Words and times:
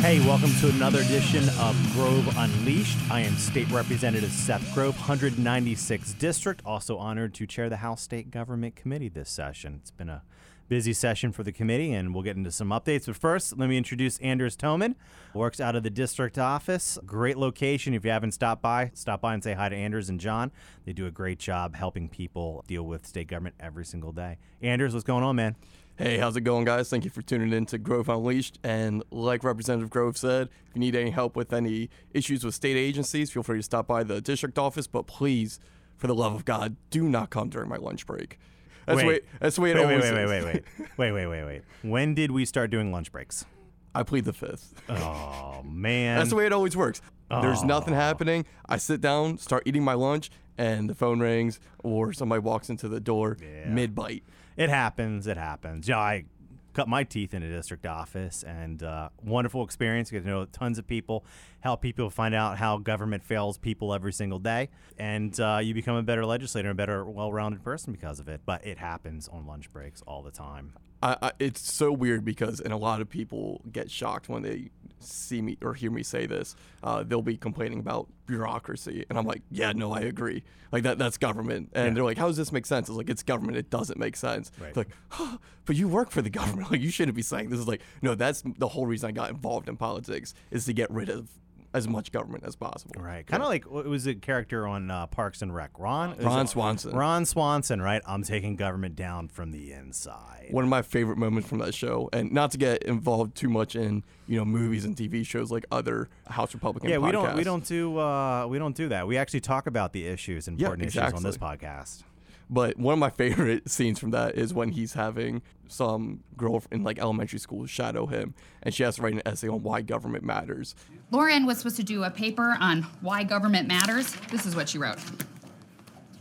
Hey, 0.00 0.20
welcome 0.20 0.50
to 0.60 0.70
another 0.70 1.00
edition 1.00 1.46
of 1.58 1.76
Grove 1.92 2.34
Unleashed. 2.38 2.96
I 3.10 3.20
am 3.20 3.36
State 3.36 3.70
Representative 3.70 4.30
Seth 4.30 4.72
Grove, 4.74 4.96
196th 4.96 6.18
District, 6.18 6.62
also 6.64 6.96
honored 6.96 7.34
to 7.34 7.46
chair 7.46 7.68
the 7.68 7.76
House 7.76 8.00
State 8.00 8.30
Government 8.30 8.74
Committee 8.74 9.10
this 9.10 9.28
session. 9.28 9.80
It's 9.82 9.90
been 9.90 10.08
a 10.08 10.22
busy 10.68 10.94
session 10.94 11.32
for 11.32 11.42
the 11.42 11.52
committee, 11.52 11.92
and 11.92 12.14
we'll 12.14 12.22
get 12.22 12.36
into 12.36 12.50
some 12.50 12.70
updates. 12.70 13.04
But 13.04 13.16
first, 13.16 13.58
let 13.58 13.68
me 13.68 13.76
introduce 13.76 14.18
Anders 14.20 14.56
Toman, 14.56 14.94
works 15.34 15.60
out 15.60 15.76
of 15.76 15.82
the 15.82 15.90
district 15.90 16.38
office. 16.38 16.96
Great 17.04 17.36
location. 17.36 17.92
If 17.92 18.04
you 18.04 18.12
haven't 18.12 18.32
stopped 18.32 18.62
by, 18.62 18.92
stop 18.94 19.20
by 19.20 19.34
and 19.34 19.44
say 19.44 19.52
hi 19.52 19.68
to 19.68 19.76
Anders 19.76 20.08
and 20.08 20.18
John. 20.18 20.52
They 20.86 20.94
do 20.94 21.06
a 21.06 21.10
great 21.10 21.38
job 21.38 21.74
helping 21.74 22.08
people 22.08 22.64
deal 22.66 22.84
with 22.84 23.06
state 23.06 23.28
government 23.28 23.56
every 23.60 23.84
single 23.84 24.12
day. 24.12 24.38
Anders, 24.62 24.94
what's 24.94 25.04
going 25.04 25.24
on, 25.24 25.36
man? 25.36 25.56
Hey, 26.02 26.16
how's 26.16 26.34
it 26.34 26.40
going, 26.42 26.64
guys? 26.64 26.88
Thank 26.88 27.04
you 27.04 27.10
for 27.10 27.20
tuning 27.20 27.52
in 27.52 27.66
to 27.66 27.76
Grove 27.76 28.08
Unleashed. 28.08 28.58
And 28.64 29.02
like 29.10 29.44
Representative 29.44 29.90
Grove 29.90 30.16
said, 30.16 30.48
if 30.68 30.74
you 30.74 30.80
need 30.80 30.96
any 30.96 31.10
help 31.10 31.36
with 31.36 31.52
any 31.52 31.90
issues 32.14 32.42
with 32.42 32.54
state 32.54 32.78
agencies, 32.78 33.30
feel 33.30 33.42
free 33.42 33.58
to 33.58 33.62
stop 33.62 33.86
by 33.86 34.02
the 34.02 34.22
district 34.22 34.58
office. 34.58 34.86
But 34.86 35.06
please, 35.06 35.60
for 35.98 36.06
the 36.06 36.14
love 36.14 36.34
of 36.34 36.46
God, 36.46 36.76
do 36.88 37.02
not 37.06 37.28
come 37.28 37.50
during 37.50 37.68
my 37.68 37.76
lunch 37.76 38.06
break. 38.06 38.38
That's 38.86 38.96
Wait. 38.96 39.06
way. 39.06 39.20
That's 39.40 39.56
the 39.56 39.60
way 39.60 39.72
it 39.72 39.74
Wait, 39.76 39.84
wait, 39.86 39.92
always 39.92 40.10
wait, 40.10 40.22
is. 40.24 40.30
wait, 40.30 40.44
wait, 40.44 40.64
wait, 40.78 40.88
wait, 40.96 41.12
wait, 41.12 41.26
wait, 41.26 41.44
wait. 41.44 41.62
When 41.82 42.14
did 42.14 42.30
we 42.30 42.46
start 42.46 42.70
doing 42.70 42.90
lunch 42.92 43.12
breaks? 43.12 43.44
I 43.94 44.02
plead 44.02 44.24
the 44.24 44.32
fifth. 44.32 44.72
Oh 44.88 45.62
man, 45.66 46.16
That's 46.16 46.30
the 46.30 46.36
way 46.36 46.46
it 46.46 46.52
always 46.54 46.78
works. 46.78 47.02
There's 47.28 47.62
nothing 47.62 47.92
Oh. 47.92 47.98
happening. 47.98 48.46
I 48.66 48.78
sit 48.78 49.02
down, 49.02 49.36
start 49.36 49.64
eating 49.66 49.84
my 49.84 49.94
lunch, 49.94 50.30
and 50.56 50.88
the 50.88 50.94
phone 50.94 51.20
rings, 51.20 51.60
or 51.84 52.12
somebody 52.14 52.40
walks 52.40 52.70
into 52.70 52.88
the 52.88 53.00
door 53.00 53.36
Yeah. 53.40 53.68
mid 53.68 53.94
bite. 53.94 54.24
It 54.56 54.68
happens. 54.68 55.26
It 55.26 55.36
happens. 55.36 55.88
Yeah, 55.88 55.98
I 55.98 56.24
cut 56.72 56.88
my 56.88 57.04
teeth 57.04 57.34
in 57.34 57.42
a 57.42 57.48
district 57.48 57.86
office, 57.86 58.42
and 58.44 58.82
uh, 58.82 59.08
wonderful 59.22 59.64
experience. 59.64 60.10
Get 60.10 60.22
to 60.22 60.28
know 60.28 60.44
tons 60.46 60.78
of 60.78 60.86
people, 60.86 61.24
help 61.60 61.80
people 61.80 62.10
find 62.10 62.34
out 62.34 62.58
how 62.58 62.78
government 62.78 63.24
fails 63.24 63.58
people 63.58 63.92
every 63.92 64.12
single 64.12 64.38
day, 64.38 64.68
and 64.98 65.38
uh, 65.40 65.60
you 65.62 65.74
become 65.74 65.96
a 65.96 66.02
better 66.02 66.24
legislator, 66.24 66.70
a 66.70 66.74
better, 66.74 67.04
well-rounded 67.04 67.62
person 67.64 67.92
because 67.92 68.20
of 68.20 68.28
it. 68.28 68.42
But 68.46 68.64
it 68.66 68.78
happens 68.78 69.28
on 69.28 69.46
lunch 69.46 69.72
breaks 69.72 70.02
all 70.06 70.22
the 70.22 70.30
time. 70.30 70.74
I, 71.02 71.16
I, 71.22 71.32
it's 71.38 71.60
so 71.72 71.92
weird 71.92 72.24
because, 72.24 72.60
and 72.60 72.72
a 72.72 72.76
lot 72.76 73.00
of 73.00 73.08
people 73.08 73.62
get 73.72 73.90
shocked 73.90 74.28
when 74.28 74.42
they 74.42 74.70
see 74.98 75.40
me 75.40 75.56
or 75.62 75.72
hear 75.72 75.90
me 75.90 76.02
say 76.02 76.26
this. 76.26 76.54
Uh, 76.82 77.02
they'll 77.02 77.22
be 77.22 77.36
complaining 77.38 77.78
about 77.78 78.06
bureaucracy, 78.26 79.04
and 79.08 79.18
I'm 79.18 79.24
like, 79.26 79.42
yeah, 79.50 79.72
no, 79.72 79.92
I 79.92 80.00
agree. 80.00 80.42
Like 80.72 80.82
that, 80.82 80.98
that's 80.98 81.16
government. 81.16 81.70
And 81.72 81.88
Yeah. 81.88 81.94
they're 81.94 82.04
like, 82.04 82.18
how 82.18 82.26
does 82.26 82.36
this 82.36 82.52
make 82.52 82.66
sense? 82.66 82.88
It's 82.88 82.96
like 82.96 83.08
it's 83.10 83.22
government. 83.22 83.56
It 83.56 83.70
doesn't 83.70 83.98
make 83.98 84.14
sense. 84.16 84.52
Right. 84.60 84.76
Like, 84.76 84.88
but 85.64 85.76
you 85.76 85.88
work 85.88 86.10
for 86.10 86.22
the 86.22 86.30
government. 86.30 86.70
Like 86.70 86.80
you 86.80 86.90
shouldn't 86.90 87.16
be 87.16 87.22
saying 87.22 87.50
this. 87.50 87.58
Is 87.58 87.66
like, 87.68 87.80
no, 88.02 88.14
that's 88.14 88.42
the 88.58 88.68
whole 88.68 88.86
reason 88.86 89.08
I 89.08 89.12
got 89.12 89.30
involved 89.30 89.68
in 89.68 89.76
politics 89.76 90.34
is 90.50 90.66
to 90.66 90.72
get 90.72 90.90
rid 90.90 91.08
of 91.08 91.28
as 91.72 91.86
much 91.86 92.10
government 92.12 92.44
as 92.44 92.56
possible. 92.56 93.00
Right. 93.00 93.26
Kind 93.26 93.42
of 93.42 93.48
like 93.48 93.64
it 93.64 93.86
was 93.86 94.06
a 94.06 94.14
character 94.14 94.66
on 94.66 94.90
uh, 94.90 95.06
Parks 95.06 95.42
and 95.42 95.54
Rec. 95.54 95.70
Ron. 95.78 96.16
Ron 96.18 96.46
Swanson. 96.46 96.92
Ron 96.92 97.24
Swanson. 97.24 97.80
Right. 97.80 98.02
I'm 98.06 98.22
taking 98.22 98.56
government 98.56 98.96
down 98.96 99.28
from 99.28 99.52
the 99.52 99.72
inside. 99.72 100.48
one 100.50 100.64
of 100.64 100.70
my 100.70 100.82
favorite 100.82 101.18
moments 101.18 101.48
from 101.48 101.58
that 101.58 101.74
show, 101.74 102.08
and 102.12 102.32
not 102.32 102.50
to 102.52 102.58
get 102.58 102.82
involved 102.82 103.36
too 103.36 103.48
much 103.48 103.76
in 103.76 104.02
you 104.26 104.36
know 104.36 104.44
movies 104.44 104.84
and 104.84 104.96
TV 104.96 105.24
shows 105.24 105.50
like 105.50 105.64
other 105.70 106.08
House 106.26 106.54
Republican. 106.54 106.90
Yeah, 106.90 106.98
we 106.98 107.12
don't 107.12 107.36
we 107.36 107.44
don't 107.44 107.64
do 107.64 107.98
uh, 107.98 108.46
we 108.46 108.58
don't 108.58 108.76
do 108.76 108.88
that. 108.88 109.06
We 109.06 109.16
actually 109.16 109.40
talk 109.40 109.66
about 109.66 109.92
the 109.92 110.06
issues, 110.06 110.46
Yeah, 110.46 110.52
important 110.52 110.88
issues 110.88 111.12
on 111.12 111.22
this 111.22 111.38
podcast. 111.38 112.02
But 112.50 112.76
one 112.76 112.92
of 112.94 112.98
my 112.98 113.10
favorite 113.24 113.70
scenes 113.70 113.98
from 113.98 114.10
that 114.10 114.34
is 114.34 114.52
when 114.52 114.70
he's 114.70 114.94
having 114.94 115.40
some 115.68 116.20
girl 116.36 116.62
in 116.72 116.82
like 116.82 116.98
elementary 116.98 117.38
school 117.38 117.64
shadow 117.66 118.06
him, 118.06 118.34
and 118.62 118.74
she 118.74 118.82
has 118.82 118.96
to 118.96 119.02
write 119.02 119.14
an 119.14 119.22
essay 119.24 119.48
on 119.48 119.62
why 119.62 119.80
government 119.80 120.24
matters. 120.24 120.74
Lauren 121.12 121.46
was 121.46 121.58
supposed 121.58 121.76
to 121.76 121.84
do 121.84 122.04
a 122.04 122.10
paper 122.10 122.56
on 122.60 122.82
why 123.00 123.22
government 123.22 123.68
matters. 123.68 124.14
This 124.30 124.44
is 124.46 124.56
what 124.56 124.68
she 124.68 124.78
wrote. 124.78 124.98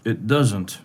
It 0.06 0.28
doesn't. 0.28 0.80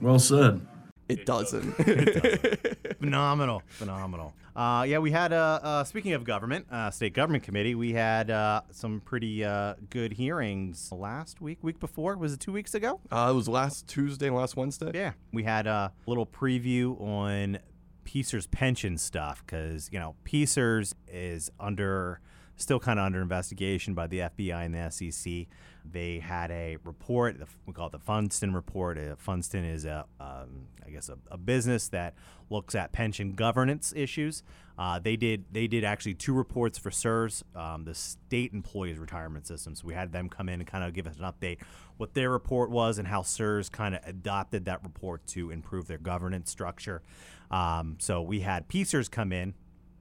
Well 0.00 0.18
said. 0.18 0.60
It 1.08 1.24
doesn't. 1.26 1.72
phenomenal, 2.98 3.62
phenomenal. 3.68 4.34
Uh, 4.54 4.84
yeah, 4.88 4.98
we 4.98 5.10
had 5.10 5.32
uh, 5.32 5.60
uh, 5.62 5.84
speaking 5.84 6.12
of 6.12 6.24
government, 6.24 6.66
uh, 6.70 6.90
state 6.90 7.14
government 7.14 7.44
committee. 7.44 7.74
We 7.74 7.92
had 7.92 8.30
uh, 8.30 8.62
some 8.72 9.00
pretty 9.00 9.44
uh, 9.44 9.74
good 9.88 10.12
hearings 10.12 10.90
last 10.92 11.40
week, 11.40 11.58
week 11.62 11.78
before. 11.78 12.16
Was 12.16 12.32
it 12.32 12.40
two 12.40 12.52
weeks 12.52 12.74
ago? 12.74 13.00
uh, 13.10 13.28
it 13.30 13.34
was 13.34 13.48
last 13.48 13.86
Tuesday 13.86 14.26
and 14.26 14.36
last 14.36 14.56
Wednesday. 14.56 14.90
Yeah, 14.94 15.12
we 15.32 15.44
had 15.44 15.66
a 15.66 15.92
little 16.06 16.26
preview 16.26 17.00
on 17.00 17.58
PSERS 18.04 18.50
pension 18.50 18.98
stuff 18.98 19.44
because 19.46 19.88
you 19.92 19.98
know 19.98 20.16
PSERS 20.24 20.94
is 21.06 21.50
under 21.60 22.20
still 22.58 22.78
kind 22.78 22.98
of 22.98 23.06
under 23.06 23.22
investigation 23.22 23.94
by 23.94 24.06
the 24.06 24.18
FBI 24.18 24.66
and 24.66 24.74
the 24.74 24.90
SEC. 24.90 25.46
They 25.90 26.18
had 26.18 26.50
a 26.50 26.76
report, 26.84 27.36
we 27.66 27.72
call 27.72 27.86
it 27.86 27.92
the 27.92 27.98
Funston 27.98 28.52
report. 28.52 28.98
Uh, 28.98 29.16
Funston 29.16 29.64
is 29.64 29.86
a, 29.86 30.04
um, 30.20 30.66
I 30.86 30.90
guess, 30.90 31.08
a, 31.08 31.16
a 31.30 31.38
business 31.38 31.88
that 31.88 32.14
looks 32.50 32.74
at 32.74 32.92
pension 32.92 33.32
governance 33.32 33.94
issues. 33.96 34.42
Uh, 34.78 34.98
they 34.98 35.16
did 35.16 35.44
they 35.50 35.66
did 35.66 35.82
actually 35.82 36.14
two 36.14 36.32
reports 36.32 36.78
for 36.78 36.90
SERS, 36.90 37.42
um, 37.56 37.84
the 37.84 37.94
state 37.94 38.52
employees 38.52 38.98
retirement 38.98 39.46
system. 39.46 39.74
So 39.74 39.86
we 39.86 39.94
had 39.94 40.12
them 40.12 40.28
come 40.28 40.48
in 40.48 40.60
and 40.60 40.66
kind 40.66 40.84
of 40.84 40.92
give 40.94 41.06
us 41.06 41.16
an 41.16 41.24
update 41.24 41.58
what 41.96 42.14
their 42.14 42.30
report 42.30 42.70
was 42.70 42.98
and 42.98 43.08
how 43.08 43.22
SERS 43.22 43.68
kind 43.68 43.94
of 43.94 44.00
adopted 44.06 44.66
that 44.66 44.82
report 44.84 45.26
to 45.28 45.50
improve 45.50 45.88
their 45.88 45.98
governance 45.98 46.50
structure. 46.50 47.02
Um, 47.50 47.96
so 47.98 48.22
we 48.22 48.40
had 48.40 48.68
PSERS 48.68 49.10
come 49.10 49.32
in, 49.32 49.54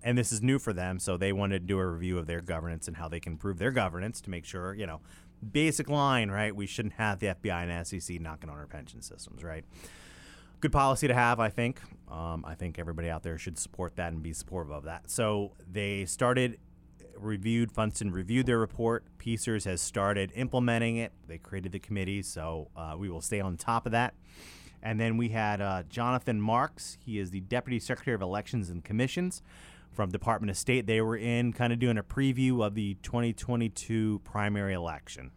and 0.03 0.17
this 0.17 0.31
is 0.31 0.41
new 0.41 0.59
for 0.59 0.73
them. 0.73 0.99
So 0.99 1.17
they 1.17 1.33
wanted 1.33 1.59
to 1.59 1.65
do 1.65 1.79
a 1.79 1.85
review 1.85 2.17
of 2.17 2.27
their 2.27 2.41
governance 2.41 2.87
and 2.87 2.97
how 2.97 3.07
they 3.07 3.19
can 3.19 3.33
improve 3.33 3.57
their 3.57 3.71
governance 3.71 4.21
to 4.21 4.29
make 4.29 4.45
sure, 4.45 4.73
you 4.73 4.85
know, 4.85 5.01
basic 5.51 5.89
line, 5.89 6.31
right? 6.31 6.55
We 6.55 6.65
shouldn't 6.65 6.95
have 6.95 7.19
the 7.19 7.27
FBI 7.27 7.69
and 7.69 7.87
SEC 7.87 8.19
knocking 8.21 8.49
on 8.49 8.57
our 8.57 8.67
pension 8.67 9.01
systems, 9.01 9.43
right? 9.43 9.65
good 10.59 10.71
policy 10.71 11.07
to 11.07 11.13
have, 11.13 11.39
I 11.39 11.49
think. 11.49 11.81
Um, 12.09 12.43
I 12.45 12.55
think 12.55 12.79
everybody 12.79 13.09
out 13.09 13.23
there 13.23 13.37
should 13.37 13.57
support 13.57 13.95
that 13.97 14.13
and 14.13 14.23
be 14.23 14.33
supportive 14.33 14.71
of 14.71 14.83
that. 14.83 15.09
So 15.09 15.53
they 15.71 16.05
started, 16.05 16.59
reviewed, 17.15 17.71
Funston 17.71 18.11
reviewed 18.11 18.45
their 18.45 18.59
report. 18.59 19.05
PSERS 19.19 19.65
has 19.65 19.81
started 19.81 20.31
implementing 20.35 20.97
it. 20.97 21.11
They 21.27 21.37
created 21.37 21.71
the 21.71 21.79
committee, 21.79 22.21
so 22.21 22.69
uh, 22.75 22.95
we 22.97 23.09
will 23.09 23.21
stay 23.21 23.39
on 23.39 23.57
top 23.57 23.85
of 23.85 23.91
that. 23.91 24.15
And 24.81 24.99
then 24.99 25.17
we 25.17 25.29
had 25.29 25.59
uh, 25.59 25.83
Jonathan 25.89 26.39
Marks. 26.39 26.97
He 27.03 27.19
is 27.19 27.31
the 27.31 27.41
Deputy 27.41 27.79
Secretary 27.79 28.15
of 28.15 28.21
Elections 28.21 28.69
and 28.69 28.83
Commissions 28.83 29.41
from 29.97 30.11
Department 30.11 30.51
of 30.51 30.57
State. 30.57 30.85
They 30.85 31.01
were 31.01 31.17
in 31.17 31.53
kind 31.53 31.73
of 31.73 31.79
doing 31.79 31.97
a 31.97 32.03
preview 32.03 32.63
of 32.63 32.75
the 32.75 32.93
2022 33.01 34.21
primary 34.23 34.75
election 34.75 35.31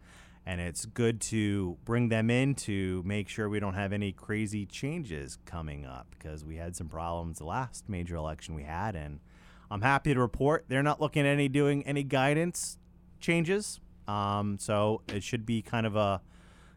and 0.45 0.61
it's 0.61 0.85
good 0.85 1.19
to 1.19 1.77
bring 1.83 2.09
them 2.09 2.29
in 2.29 2.53
to 2.53 3.01
make 3.03 3.27
sure 3.27 3.49
we 3.49 3.59
don't 3.59 3.73
have 3.73 3.91
any 3.91 4.11
crazy 4.11 4.67
changes 4.67 5.39
coming 5.45 5.83
up 5.83 6.07
because 6.11 6.45
we 6.45 6.57
had 6.57 6.75
some 6.75 6.87
problems 6.87 7.39
the 7.39 7.45
last 7.45 7.89
major 7.89 8.15
election 8.15 8.53
we 8.53 8.63
had 8.63 8.95
and 8.95 9.19
i'm 9.69 9.81
happy 9.81 10.13
to 10.13 10.19
report 10.19 10.65
they're 10.67 10.83
not 10.83 11.01
looking 11.01 11.25
at 11.25 11.31
any 11.31 11.47
doing 11.47 11.85
any 11.87 12.03
guidance 12.03 12.77
changes 13.19 13.79
um, 14.07 14.57
so 14.59 15.01
it 15.07 15.23
should 15.23 15.45
be 15.45 15.61
kind 15.61 15.85
of 15.85 15.95
a 15.95 16.21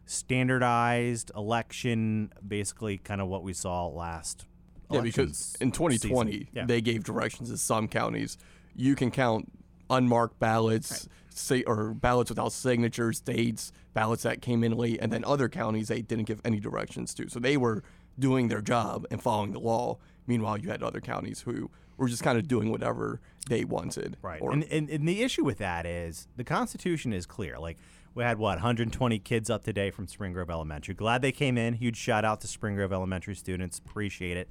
standardized 0.05 1.31
election 1.35 2.31
basically 2.47 2.97
kind 2.97 3.19
of 3.19 3.27
what 3.27 3.43
we 3.43 3.53
saw 3.53 3.87
last 3.87 4.45
Yeah, 4.91 5.01
because 5.01 5.55
in 5.59 5.71
2020. 5.71 6.49
Yeah. 6.53 6.65
they 6.65 6.81
gave 6.81 7.03
directions 7.03 7.49
to 7.49 7.57
some 7.57 7.87
counties. 7.87 8.37
You 8.75 8.95
can 8.95 9.11
count 9.11 9.51
unmarked 9.89 10.39
ballots, 10.39 11.07
say, 11.29 11.63
or 11.63 11.93
ballots 11.93 12.29
without 12.29 12.51
signatures, 12.51 13.19
dates, 13.19 13.71
ballots 13.93 14.23
that 14.23 14.41
came 14.41 14.63
in 14.63 14.73
late, 14.73 14.99
and 15.01 15.11
then 15.11 15.23
other 15.25 15.49
counties 15.49 15.87
they 15.87 16.01
didn't 16.01 16.25
give 16.25 16.41
any 16.43 16.59
directions 16.59 17.13
to. 17.15 17.29
So 17.29 17.39
they 17.39 17.57
were 17.57 17.83
doing 18.17 18.47
their 18.47 18.61
job 18.61 19.05
and 19.11 19.21
following 19.21 19.51
the 19.51 19.59
law. 19.59 19.97
Meanwhile, 20.27 20.59
you 20.59 20.69
had 20.69 20.81
other 20.81 21.01
counties 21.01 21.41
who 21.41 21.69
were 21.97 22.07
just 22.07 22.23
kind 22.23 22.37
of 22.37 22.47
doing 22.47 22.71
whatever 22.71 23.21
they 23.47 23.63
wanted. 23.63 24.17
Right. 24.21 24.41
Or, 24.41 24.51
and, 24.51 24.63
and 24.65 24.89
and 24.89 25.07
the 25.07 25.21
issue 25.23 25.43
with 25.43 25.59
that 25.59 25.85
is 25.85 26.27
the 26.35 26.43
Constitution 26.43 27.13
is 27.13 27.25
clear. 27.25 27.57
Like 27.59 27.77
we 28.13 28.23
had 28.23 28.37
what 28.37 28.57
120 28.57 29.19
kids 29.19 29.49
up 29.49 29.63
today 29.63 29.91
from 29.91 30.07
Spring 30.07 30.33
Grove 30.33 30.49
Elementary. 30.49 30.95
Glad 30.95 31.21
they 31.21 31.31
came 31.31 31.57
in. 31.57 31.73
Huge 31.75 31.97
shout 31.97 32.25
out 32.25 32.41
to 32.41 32.47
Spring 32.47 32.75
Grove 32.75 32.93
Elementary 32.93 33.35
students. 33.35 33.77
Appreciate 33.77 34.37
it. 34.37 34.49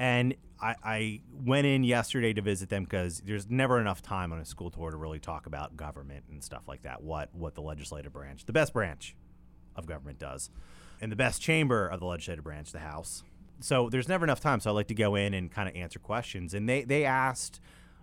And 0.00 0.34
I, 0.62 0.74
I 0.82 1.20
went 1.44 1.66
in 1.66 1.84
yesterday 1.84 2.32
to 2.32 2.40
visit 2.40 2.70
them 2.70 2.84
because 2.84 3.20
there's 3.20 3.50
never 3.50 3.78
enough 3.78 4.00
time 4.00 4.32
on 4.32 4.38
a 4.38 4.46
school 4.46 4.70
tour 4.70 4.90
to 4.90 4.96
really 4.96 5.18
talk 5.18 5.44
about 5.44 5.76
government 5.76 6.24
and 6.30 6.42
stuff 6.42 6.62
like 6.66 6.82
that. 6.82 7.02
What 7.02 7.28
what 7.34 7.54
the 7.54 7.60
legislative 7.60 8.10
branch, 8.10 8.46
the 8.46 8.52
best 8.54 8.72
branch 8.72 9.14
of 9.76 9.86
government, 9.86 10.18
does, 10.18 10.48
and 11.02 11.12
the 11.12 11.16
best 11.16 11.42
chamber 11.42 11.86
of 11.86 12.00
the 12.00 12.06
legislative 12.06 12.42
branch, 12.42 12.72
the 12.72 12.78
House. 12.78 13.24
So 13.60 13.90
there's 13.90 14.08
never 14.08 14.24
enough 14.24 14.40
time. 14.40 14.58
So 14.60 14.70
I 14.70 14.72
like 14.72 14.88
to 14.88 14.94
go 14.94 15.16
in 15.16 15.34
and 15.34 15.52
kind 15.52 15.68
of 15.68 15.76
answer 15.76 15.98
questions. 15.98 16.54
And 16.54 16.66
they 16.66 16.82
they 16.82 17.04
asked 17.04 17.60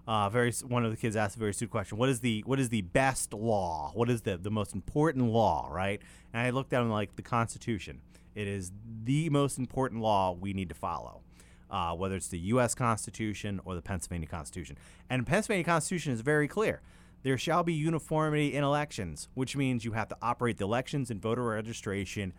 uh, 0.07 0.29
very 0.29 0.51
one 0.67 0.85
of 0.85 0.91
the 0.91 0.97
kids 0.97 1.15
asked 1.15 1.35
a 1.35 1.39
very 1.39 1.53
stupid 1.53 1.71
question. 1.71 1.97
What 1.97 2.09
is 2.09 2.19
the 2.19 2.43
what 2.45 2.59
is 2.59 2.69
the 2.69 2.83
best 2.83 3.33
law? 3.33 3.89
What 3.95 4.07
is 4.11 4.21
the 4.21 4.37
the 4.37 4.51
most 4.51 4.75
important 4.75 5.31
law? 5.31 5.67
Right? 5.71 5.99
And 6.31 6.43
I 6.43 6.51
looked 6.51 6.73
at 6.73 6.79
them 6.79 6.91
like 6.91 7.15
the 7.15 7.23
Constitution. 7.23 8.01
It 8.35 8.47
is 8.47 8.71
the 9.03 9.31
most 9.31 9.57
important 9.57 10.01
law 10.01 10.31
we 10.31 10.53
need 10.53 10.69
to 10.69 10.75
follow. 10.75 11.23
Uh, 11.69 11.93
whether 11.93 12.15
it's 12.15 12.27
the 12.27 12.39
U.S. 12.39 12.75
Constitution 12.75 13.59
or 13.65 13.75
the 13.75 13.81
Pennsylvania 13.81 14.27
Constitution. 14.27 14.77
And 15.09 15.21
the 15.21 15.29
Pennsylvania 15.29 15.63
Constitution 15.63 16.13
is 16.13 16.21
very 16.21 16.47
clear. 16.47 16.81
There 17.23 17.37
shall 17.37 17.63
be 17.63 17.73
uniformity 17.73 18.53
in 18.53 18.63
elections, 18.63 19.27
which 19.33 19.55
means 19.55 19.83
you 19.83 19.91
have 19.93 20.07
to 20.09 20.17
operate 20.21 20.57
the 20.57 20.65
elections 20.65 21.11
and 21.11 21.21
voter 21.21 21.43
registration 21.43 22.33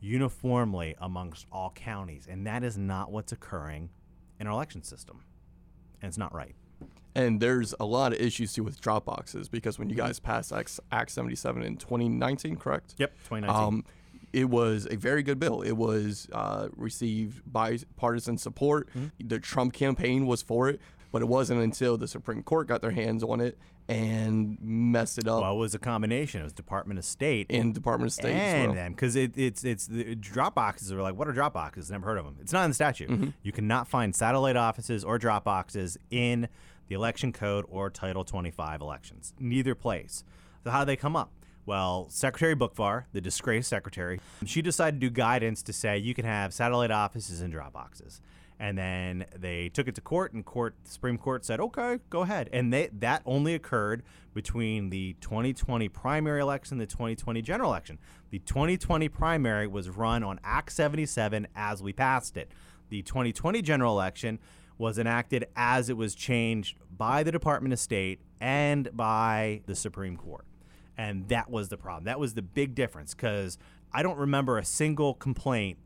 uniformly 0.00 0.94
amongst 0.98 1.46
all 1.52 1.70
counties. 1.70 2.26
And 2.28 2.46
that 2.46 2.64
is 2.64 2.76
not 2.76 3.10
what's 3.10 3.32
occurring 3.32 3.90
in 4.40 4.46
our 4.46 4.52
election 4.52 4.82
system. 4.82 5.24
And 6.02 6.08
it's 6.08 6.18
not 6.18 6.34
right. 6.34 6.54
And 7.14 7.40
there's 7.40 7.74
a 7.78 7.84
lot 7.84 8.12
of 8.12 8.20
issues 8.20 8.52
too 8.52 8.64
with 8.64 8.80
drop 8.80 9.04
boxes 9.04 9.48
because 9.48 9.78
when 9.78 9.88
you 9.88 9.94
guys 9.94 10.18
passed 10.18 10.52
Act, 10.52 10.80
Act 10.90 11.10
77 11.10 11.62
in 11.62 11.76
2019, 11.76 12.56
correct? 12.56 12.94
Yep, 12.98 13.12
2019. 13.24 13.64
Um, 13.64 13.84
it 14.34 14.50
was 14.50 14.86
a 14.90 14.96
very 14.96 15.22
good 15.22 15.38
bill. 15.38 15.62
It 15.62 15.72
was 15.72 16.28
uh, 16.32 16.68
received 16.76 17.40
bipartisan 17.50 18.36
support. 18.38 18.88
The 19.18 19.38
Trump 19.38 19.72
campaign 19.72 20.26
was 20.26 20.42
for 20.42 20.68
it, 20.68 20.80
but 21.12 21.22
it 21.22 21.26
wasn't 21.26 21.62
until 21.62 21.96
the 21.96 22.08
Supreme 22.08 22.42
Court 22.42 22.66
got 22.66 22.82
their 22.82 22.90
hands 22.90 23.22
on 23.22 23.40
it 23.40 23.56
and 23.88 24.56
messed 24.62 25.18
it 25.18 25.28
up 25.28 25.42
well, 25.42 25.52
it 25.52 25.58
was 25.58 25.74
a 25.74 25.78
combination. 25.78 26.40
It 26.40 26.44
was 26.44 26.52
Department 26.52 26.98
of 26.98 27.04
State 27.04 27.46
and 27.50 27.74
Department 27.74 28.08
of 28.08 28.14
State 28.14 28.32
and 28.32 28.68
well. 28.68 28.74
them 28.74 28.92
because 28.92 29.14
it, 29.14 29.36
it's 29.36 29.62
it's 29.62 29.86
the 29.86 30.14
drop 30.14 30.54
boxes 30.54 30.90
are 30.90 31.02
like 31.02 31.14
what 31.16 31.28
are 31.28 31.32
drop 31.32 31.52
boxes? 31.52 31.90
Never 31.90 32.06
heard 32.06 32.18
of 32.18 32.24
them. 32.24 32.38
It's 32.40 32.52
not 32.52 32.64
in 32.64 32.70
the 32.70 32.74
statute. 32.74 33.10
Mm-hmm. 33.10 33.28
You 33.42 33.52
cannot 33.52 33.86
find 33.86 34.16
satellite 34.16 34.56
offices 34.56 35.04
or 35.04 35.18
drop 35.18 35.44
boxes 35.44 35.98
in 36.10 36.48
the 36.88 36.94
election 36.94 37.32
code 37.32 37.66
or 37.68 37.90
Title 37.90 38.24
25 38.24 38.80
elections. 38.80 39.34
Neither 39.38 39.74
place. 39.74 40.24
So 40.64 40.70
how 40.70 40.80
do 40.80 40.86
they 40.86 40.96
come 40.96 41.14
up? 41.14 41.30
Well, 41.66 42.08
Secretary 42.10 42.54
Boockvar, 42.54 43.04
the 43.12 43.20
disgraced 43.20 43.70
secretary, 43.70 44.20
she 44.44 44.60
decided 44.60 45.00
to 45.00 45.08
do 45.08 45.10
guidance 45.10 45.62
to 45.62 45.72
say 45.72 45.96
you 45.96 46.14
can 46.14 46.26
have 46.26 46.52
satellite 46.52 46.90
offices 46.90 47.40
and 47.40 47.50
drop 47.50 47.72
boxes. 47.72 48.20
And 48.60 48.78
then 48.78 49.24
they 49.36 49.68
took 49.70 49.88
it 49.88 49.94
to 49.96 50.00
court, 50.00 50.32
and 50.32 50.44
court, 50.44 50.74
the 50.84 50.90
Supreme 50.90 51.18
Court 51.18 51.44
said, 51.44 51.58
"Okay, 51.58 51.98
go 52.08 52.20
ahead." 52.20 52.48
And 52.52 52.72
they, 52.72 52.88
that 53.00 53.22
only 53.26 53.54
occurred 53.54 54.04
between 54.32 54.90
the 54.90 55.16
2020 55.20 55.88
primary 55.88 56.40
election 56.40 56.74
and 56.74 56.80
the 56.80 56.86
2020 56.86 57.42
general 57.42 57.70
election. 57.70 57.98
The 58.30 58.38
2020 58.38 59.08
primary 59.08 59.66
was 59.66 59.90
run 59.90 60.22
on 60.22 60.38
Act 60.44 60.70
77 60.70 61.48
as 61.56 61.82
we 61.82 61.92
passed 61.92 62.36
it. 62.36 62.52
The 62.90 63.02
2020 63.02 63.60
general 63.60 63.92
election 63.92 64.38
was 64.78 64.98
enacted 64.98 65.46
as 65.56 65.88
it 65.88 65.96
was 65.96 66.14
changed 66.14 66.76
by 66.96 67.22
the 67.22 67.32
Department 67.32 67.72
of 67.72 67.80
State 67.80 68.20
and 68.40 68.94
by 68.96 69.62
the 69.66 69.74
Supreme 69.74 70.16
Court. 70.16 70.44
And 70.96 71.28
that 71.28 71.50
was 71.50 71.68
the 71.68 71.76
problem. 71.76 72.04
That 72.04 72.20
was 72.20 72.34
the 72.34 72.42
big 72.42 72.74
difference 72.74 73.14
because 73.14 73.58
I 73.92 74.02
don't 74.02 74.18
remember 74.18 74.58
a 74.58 74.64
single 74.64 75.14
complaint 75.14 75.78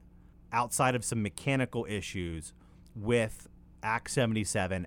outside 0.52 0.94
of 0.94 1.04
some 1.04 1.22
mechanical 1.22 1.86
issues 1.88 2.52
with 2.94 3.48
Act 3.82 4.10
77 4.10 4.86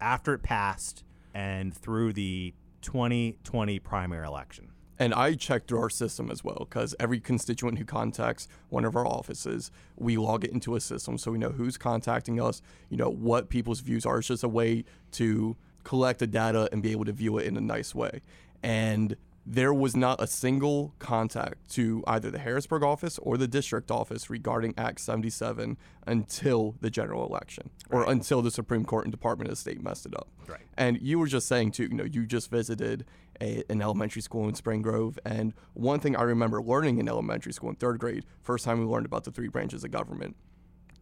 after 0.00 0.34
it 0.34 0.42
passed 0.42 1.04
and 1.34 1.74
through 1.74 2.12
the 2.12 2.54
2020 2.82 3.78
primary 3.80 4.26
election. 4.26 4.70
And 4.98 5.14
I 5.14 5.34
checked 5.34 5.68
through 5.68 5.80
our 5.80 5.88
system 5.88 6.30
as 6.30 6.44
well 6.44 6.66
because 6.68 6.94
every 7.00 7.20
constituent 7.20 7.78
who 7.78 7.86
contacts 7.86 8.48
one 8.68 8.84
of 8.84 8.94
our 8.94 9.06
offices, 9.06 9.70
we 9.96 10.18
log 10.18 10.44
it 10.44 10.50
into 10.50 10.76
a 10.76 10.80
system 10.80 11.16
so 11.16 11.32
we 11.32 11.38
know 11.38 11.48
who's 11.48 11.78
contacting 11.78 12.38
us, 12.38 12.60
you 12.90 12.98
know, 12.98 13.08
what 13.08 13.48
people's 13.48 13.80
views 13.80 14.04
are. 14.04 14.18
It's 14.18 14.28
just 14.28 14.44
a 14.44 14.48
way 14.48 14.84
to 15.12 15.56
collect 15.84 16.18
the 16.18 16.26
data 16.26 16.68
and 16.70 16.82
be 16.82 16.92
able 16.92 17.06
to 17.06 17.12
view 17.12 17.38
it 17.38 17.46
in 17.46 17.56
a 17.56 17.62
nice 17.62 17.94
way. 17.94 18.20
And 18.62 19.16
there 19.46 19.72
was 19.72 19.96
not 19.96 20.22
a 20.22 20.26
single 20.26 20.94
contact 20.98 21.68
to 21.70 22.04
either 22.06 22.30
the 22.30 22.38
Harrisburg 22.38 22.82
office 22.82 23.18
or 23.18 23.36
the 23.36 23.48
district 23.48 23.90
office 23.90 24.28
regarding 24.28 24.74
Act 24.76 25.00
77 25.00 25.76
until 26.06 26.76
the 26.80 26.90
general 26.90 27.26
election 27.26 27.70
or 27.90 28.08
until 28.08 28.42
the 28.42 28.50
Supreme 28.50 28.84
Court 28.84 29.04
and 29.04 29.12
Department 29.12 29.50
of 29.50 29.58
State 29.58 29.82
messed 29.82 30.06
it 30.06 30.14
up. 30.14 30.28
Right. 30.46 30.60
And 30.76 31.00
you 31.00 31.18
were 31.18 31.26
just 31.26 31.48
saying 31.48 31.72
too, 31.72 31.84
you 31.84 31.94
know, 31.94 32.04
you 32.04 32.26
just 32.26 32.50
visited 32.50 33.06
a, 33.40 33.62
an 33.70 33.80
elementary 33.80 34.22
school 34.22 34.46
in 34.48 34.54
Spring 34.54 34.82
Grove, 34.82 35.18
and 35.24 35.54
one 35.72 35.98
thing 35.98 36.14
I 36.14 36.22
remember 36.22 36.62
learning 36.62 36.98
in 36.98 37.08
elementary 37.08 37.52
school 37.52 37.70
in 37.70 37.76
third 37.76 37.98
grade, 37.98 38.26
first 38.42 38.64
time 38.64 38.78
we 38.78 38.84
learned 38.84 39.06
about 39.06 39.24
the 39.24 39.30
three 39.30 39.48
branches 39.48 39.82
of 39.82 39.90
government. 39.90 40.36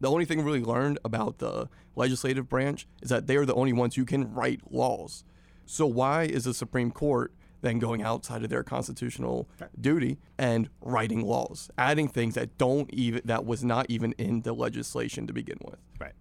The 0.00 0.08
only 0.08 0.24
thing 0.24 0.38
we 0.38 0.44
really 0.44 0.62
learned 0.62 1.00
about 1.04 1.38
the 1.38 1.68
legislative 1.96 2.48
branch 2.48 2.86
is 3.02 3.08
that 3.08 3.26
they 3.26 3.36
are 3.36 3.44
the 3.44 3.54
only 3.54 3.72
ones 3.72 3.96
who 3.96 4.04
can 4.04 4.32
write 4.32 4.60
laws. 4.70 5.24
So 5.66 5.86
why 5.86 6.22
is 6.22 6.44
the 6.44 6.54
Supreme 6.54 6.92
Court 6.92 7.32
then 7.60 7.78
going 7.78 8.02
outside 8.02 8.42
of 8.44 8.50
their 8.50 8.62
constitutional 8.62 9.48
duty 9.80 10.18
and 10.38 10.68
writing 10.80 11.22
laws, 11.22 11.70
adding 11.76 12.08
things 12.08 12.34
that 12.34 12.56
don't 12.58 12.88
even 12.92 13.22
that 13.24 13.44
was 13.44 13.64
not 13.64 13.86
even 13.88 14.12
in 14.18 14.42
the 14.42 14.52
legislation 14.52 15.26
to 15.26 15.32
begin 15.32 15.58
with? 15.64 15.78
Right. 16.00 16.12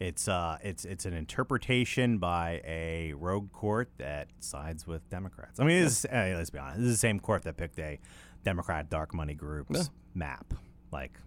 It's 0.00 0.28
uh, 0.28 0.58
it's 0.62 0.84
it's 0.84 1.04
an 1.06 1.12
interpretation 1.14 2.18
by 2.18 2.60
a 2.64 3.14
rogue 3.14 3.50
court 3.52 3.90
that 3.98 4.28
sides 4.38 4.86
with 4.86 5.08
Democrats. 5.10 5.58
I 5.58 5.64
mean, 5.64 5.82
is, 5.82 6.06
eh, 6.08 6.34
let's 6.36 6.50
be 6.50 6.58
honest. 6.58 6.78
This 6.78 6.86
is 6.88 6.94
the 6.94 6.98
same 6.98 7.18
court 7.18 7.42
that 7.42 7.56
picked 7.56 7.78
a 7.80 7.98
Democrat 8.44 8.88
dark 8.88 9.12
money 9.12 9.34
group's 9.34 9.76
Yeah. 9.76 9.84
map. 10.14 10.54
Like, 10.92 11.18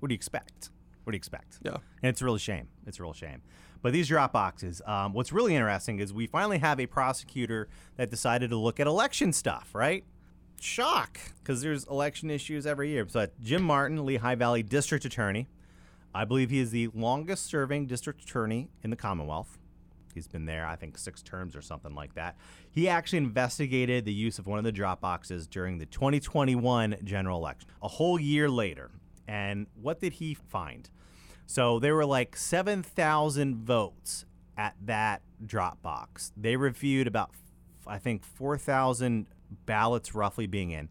what 0.00 0.08
do 0.08 0.12
you 0.12 0.16
expect? 0.16 0.70
What 1.08 1.12
do 1.12 1.16
you 1.16 1.20
expect? 1.20 1.60
Yeah. 1.62 1.78
And 2.02 2.10
it's 2.10 2.20
a 2.20 2.26
real 2.26 2.36
shame. 2.36 2.68
It's 2.86 3.00
a 3.00 3.02
real 3.02 3.14
shame. 3.14 3.40
But 3.80 3.94
these 3.94 4.08
drop 4.08 4.30
boxes, 4.30 4.82
um, 4.84 5.14
what's 5.14 5.32
really 5.32 5.54
interesting 5.54 6.00
is 6.00 6.12
we 6.12 6.26
finally 6.26 6.58
have 6.58 6.78
a 6.78 6.84
prosecutor 6.84 7.70
that 7.96 8.10
decided 8.10 8.50
to 8.50 8.56
look 8.56 8.78
at 8.78 8.86
election 8.86 9.32
stuff, 9.32 9.70
right? 9.72 10.04
Shock, 10.60 11.18
because 11.38 11.62
there's 11.62 11.84
election 11.84 12.30
issues 12.30 12.66
every 12.66 12.90
year. 12.90 13.06
So 13.08 13.26
Jim 13.42 13.62
Martin, 13.62 14.04
Lehigh 14.04 14.34
Valley 14.34 14.62
District 14.62 15.02
Attorney, 15.06 15.48
I 16.14 16.26
believe 16.26 16.50
he 16.50 16.58
is 16.58 16.72
the 16.72 16.88
longest 16.88 17.46
serving 17.46 17.86
district 17.86 18.20
attorney 18.22 18.68
in 18.82 18.90
the 18.90 18.96
Commonwealth. 18.96 19.56
He's 20.12 20.28
been 20.28 20.44
there, 20.44 20.66
I 20.66 20.76
think, 20.76 20.98
six 20.98 21.22
terms 21.22 21.56
or 21.56 21.62
something 21.62 21.94
like 21.94 22.16
that. 22.16 22.36
He 22.70 22.86
actually 22.86 23.20
investigated 23.20 24.04
the 24.04 24.12
use 24.12 24.38
of 24.38 24.46
one 24.46 24.58
of 24.58 24.64
the 24.66 24.72
drop 24.72 25.00
boxes 25.00 25.46
during 25.46 25.78
the 25.78 25.86
2021 25.86 26.96
general 27.02 27.38
election, 27.38 27.70
a 27.80 27.88
whole 27.88 28.20
year 28.20 28.50
later. 28.50 28.90
And 29.28 29.66
what 29.80 30.00
did 30.00 30.14
he 30.14 30.34
find? 30.34 30.88
So 31.46 31.78
there 31.78 31.94
were 31.94 32.06
like 32.06 32.36
7,000 32.36 33.54
votes 33.54 34.24
at 34.56 34.74
that 34.84 35.22
drop 35.44 35.80
box. 35.82 36.32
They 36.36 36.56
reviewed 36.56 37.06
about, 37.06 37.30
I 37.86 37.98
think, 37.98 38.24
4,000 38.24 39.26
ballots 39.66 40.14
roughly 40.14 40.46
being 40.46 40.70
in. 40.70 40.88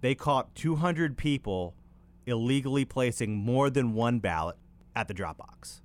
They 0.00 0.14
caught 0.14 0.54
200 0.54 1.16
people 1.16 1.74
illegally 2.26 2.84
placing 2.84 3.34
more 3.36 3.70
than 3.70 3.94
one 3.94 4.20
ballot 4.20 4.56
at 4.94 5.08
the 5.08 5.14
drop 5.14 5.38
box. 5.38 5.82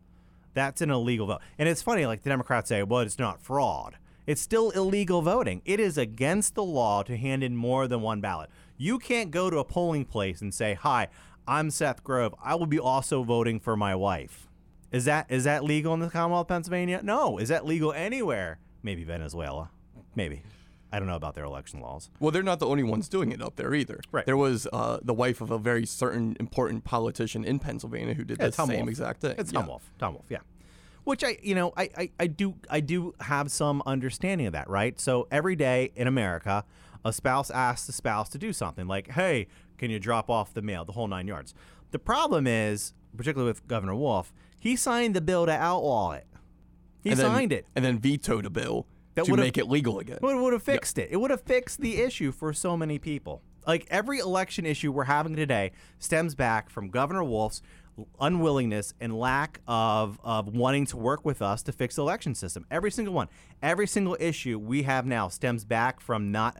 That's 0.53 0.81
an 0.81 0.91
illegal 0.91 1.27
vote. 1.27 1.41
And 1.57 1.67
it's 1.67 1.81
funny, 1.81 2.05
like 2.05 2.23
the 2.23 2.29
Democrats 2.29 2.69
say, 2.69 2.83
well, 2.83 3.01
it's 3.01 3.19
not 3.19 3.41
fraud. 3.41 3.97
It's 4.25 4.41
still 4.41 4.71
illegal 4.71 5.21
voting. 5.21 5.61
It 5.65 5.79
is 5.79 5.97
against 5.97 6.55
the 6.55 6.63
law 6.63 7.03
to 7.03 7.17
hand 7.17 7.43
in 7.43 7.55
more 7.55 7.87
than 7.87 8.01
one 8.01 8.21
ballot. 8.21 8.49
You 8.77 8.97
can't 8.97 9.29
go 9.31 9.49
to 9.49 9.59
a 9.59 9.63
polling 9.63 10.05
place 10.05 10.41
and 10.41 10.53
say, 10.53 10.73
"Hi, 10.73 11.09
I'm 11.47 11.69
Seth 11.71 12.03
Grove. 12.03 12.33
I 12.43 12.55
will 12.55 12.65
be 12.65 12.79
also 12.79 13.23
voting 13.23 13.59
for 13.59 13.75
my 13.75 13.95
wife." 13.95 14.47
Is 14.91 15.05
that 15.05 15.25
is 15.29 15.43
that 15.43 15.63
legal 15.63 15.93
in 15.93 15.99
the 15.99 16.09
Commonwealth 16.09 16.45
of 16.45 16.47
Pennsylvania? 16.49 17.01
No. 17.03 17.37
Is 17.37 17.49
that 17.49 17.65
legal 17.65 17.91
anywhere? 17.91 18.59
Maybe 18.83 19.03
Venezuela. 19.03 19.69
Maybe. 20.15 20.43
I 20.91 20.99
don't 20.99 21.07
know 21.09 21.15
about 21.15 21.33
their 21.35 21.43
election 21.43 21.81
laws. 21.81 22.09
Well, 22.21 22.31
they're 22.31 22.43
not 22.43 22.59
the 22.59 22.67
only 22.67 22.83
ones 22.83 23.09
doing 23.09 23.31
it 23.33 23.41
up 23.41 23.57
there 23.57 23.73
either. 23.73 23.99
Right. 24.13 24.25
There 24.25 24.37
was 24.37 24.65
uh, 24.71 24.99
the 25.03 25.13
wife 25.13 25.41
of 25.41 25.51
a 25.51 25.57
very 25.57 25.85
certain 25.85 26.37
important 26.39 26.85
politician 26.85 27.43
in 27.43 27.59
Pennsylvania 27.59 28.13
who 28.13 28.23
did 28.23 28.39
Yeah, 28.39 28.45
the 28.45 28.51
Tom 28.53 28.67
same 28.69 28.77
Wolf. 28.77 28.89
exact 28.89 29.19
thing. 29.21 29.35
It's 29.37 29.51
Yeah. 29.51 29.59
Tom 29.59 29.67
Wolf. 29.67 29.91
Tom 29.99 30.13
Wolf, 30.13 30.25
yeah. 30.29 30.37
Which 31.03 31.23
I, 31.23 31.37
you 31.43 31.53
know, 31.53 31.73
I, 31.75 31.89
I, 31.97 32.11
I 32.21 32.27
do, 32.27 32.55
I 32.69 32.79
do 32.79 33.13
have 33.19 33.51
some 33.51 33.83
understanding 33.85 34.47
of 34.47 34.53
that, 34.53 34.69
right? 34.69 34.97
So 34.99 35.27
every 35.29 35.57
day 35.57 35.91
in 35.95 36.07
America, 36.07 36.63
a 37.03 37.11
spouse 37.11 37.51
asks 37.51 37.87
the 37.87 37.93
spouse 37.93 38.29
to 38.29 38.37
do 38.37 38.53
something 38.53 38.87
like, 38.87 39.09
"Hey, 39.11 39.47
can 39.77 39.89
you 39.91 39.99
drop 39.99 40.29
off 40.29 40.53
the 40.53 40.61
mail?" 40.61 40.85
The 40.85 40.93
whole 40.93 41.07
nine 41.07 41.27
yards. 41.27 41.53
The 41.91 41.99
problem 41.99 42.47
is, 42.47 42.93
particularly 43.15 43.49
with 43.51 43.67
Governor 43.67 43.95
Wolf, 43.95 44.33
he 44.59 44.75
signed 44.75 45.15
the 45.15 45.21
bill 45.21 45.45
to 45.45 45.51
outlaw 45.51 46.11
it. 46.11 46.27
He 47.01 47.11
And 47.11 47.19
then- 47.19 47.25
signed 47.25 47.53
it. 47.53 47.67
and 47.75 47.85
then 47.85 47.99
vetoed 47.99 48.45
a 48.45 48.49
bill 48.49 48.87
That 49.13 49.25
to 49.25 49.37
make 49.37 49.57
it 49.57 49.67
legal 49.67 49.99
again. 49.99 50.17
It 50.17 50.23
would 50.23 50.53
have 50.53 50.63
fixed 50.63 50.97
it. 50.97 51.09
It 51.11 51.17
would 51.17 51.31
have 51.31 51.41
fixed 51.41 51.79
the 51.79 51.97
issue 52.01 52.31
for 52.31 52.51
so 52.51 52.75
many 52.75 52.97
people. 52.99 53.41
Like 53.67 53.87
every 53.89 54.19
election 54.19 54.65
issue 54.65 54.91
we're 54.91 55.05
having 55.05 55.35
today 55.35 55.71
stems 55.99 56.35
back 56.35 56.69
from 56.69 56.89
Governor 56.89 57.23
Wolf's 57.23 57.61
unwillingness 58.19 58.93
and 58.99 59.17
lack 59.17 59.61
of, 59.67 60.19
of 60.23 60.47
wanting 60.49 60.85
to 60.87 60.97
work 60.97 61.23
with 61.25 61.41
us 61.41 61.63
to 61.63 61.71
fix 61.71 61.95
the 61.95 62.01
election 62.01 62.35
system. 62.35 62.65
Every 62.69 62.91
single 62.91 63.13
one. 63.13 63.29
Every 63.61 63.87
single 63.87 64.17
issue 64.19 64.59
we 64.59 64.83
have 64.83 65.05
now 65.05 65.27
stems 65.29 65.65
back 65.65 65.99
from 65.99 66.31
not 66.31 66.57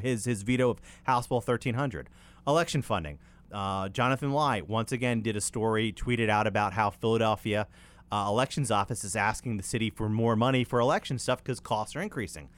his 0.00 0.24
his 0.24 0.42
veto 0.42 0.70
of 0.70 0.80
House 1.04 1.26
Bill 1.26 1.38
1300. 1.38 2.08
Election 2.46 2.82
funding. 2.82 3.18
Uh, 3.52 3.88
Jonathan 3.88 4.32
Lai 4.32 4.60
once 4.60 4.92
again 4.92 5.22
did 5.22 5.36
a 5.36 5.40
story, 5.40 5.92
tweeted 5.92 6.28
out 6.28 6.46
about 6.46 6.72
how 6.72 6.90
Philadelphia 6.90 7.66
uh, 8.10 8.24
elections 8.28 8.70
office 8.70 9.04
is 9.04 9.16
asking 9.16 9.56
the 9.56 9.62
city 9.62 9.90
for 9.90 10.08
more 10.08 10.36
money 10.36 10.64
for 10.64 10.80
election 10.80 11.18
stuff 11.18 11.42
because 11.42 11.60
costs 11.60 11.94
are 11.96 12.00
increasing. 12.00 12.48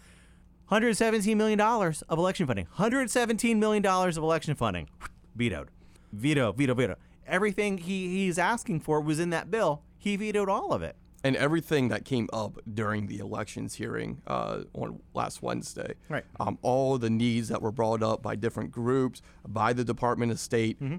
$117 0.70 1.36
million 1.36 1.60
of 1.60 2.18
election 2.18 2.46
funding. 2.46 2.66
$117 2.78 3.56
million 3.56 3.84
of 3.84 4.16
election 4.16 4.54
funding. 4.54 4.88
Vetoed. 5.34 5.68
Veto, 6.12 6.52
veto, 6.52 6.74
veto. 6.74 6.96
Everything 7.30 7.78
he, 7.78 8.08
he's 8.08 8.38
asking 8.38 8.80
for 8.80 9.00
was 9.00 9.18
in 9.20 9.30
that 9.30 9.50
bill. 9.50 9.82
He 9.98 10.16
vetoed 10.16 10.48
all 10.48 10.72
of 10.72 10.82
it. 10.82 10.96
and 11.22 11.36
everything 11.36 11.88
that 11.88 12.04
came 12.04 12.28
up 12.32 12.58
during 12.72 13.06
the 13.06 13.18
elections 13.18 13.74
hearing 13.74 14.20
uh, 14.26 14.62
on 14.72 15.00
last 15.14 15.42
Wednesday. 15.42 15.94
Right. 16.08 16.24
Um, 16.40 16.58
all 16.62 16.96
the 16.98 17.10
needs 17.10 17.48
that 17.48 17.60
were 17.62 17.72
brought 17.72 18.02
up 18.02 18.22
by 18.22 18.36
different 18.36 18.70
groups, 18.72 19.20
by 19.46 19.72
the 19.74 19.84
Department 19.84 20.32
of 20.32 20.38
State, 20.40 20.80
Mm-hmm. 20.80 20.96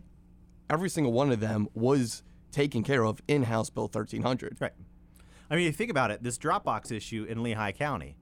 every 0.69 0.89
single 0.89 1.11
one 1.11 1.31
of 1.31 1.39
them 1.39 1.67
was 1.73 2.23
taken 2.51 2.83
care 2.83 3.03
of 3.03 3.21
in 3.27 3.43
House 3.43 3.69
Bill 3.69 3.85
1300. 3.85 4.57
Right. 4.59 4.73
I 5.49 5.55
mean, 5.55 5.65
you 5.65 5.71
think 5.71 5.89
about 5.91 6.11
it. 6.11 6.21
This 6.23 6.37
Dropbox 6.37 6.91
issue 6.91 7.25
in 7.27 7.41
Lehigh 7.43 7.71
County. 7.73 8.15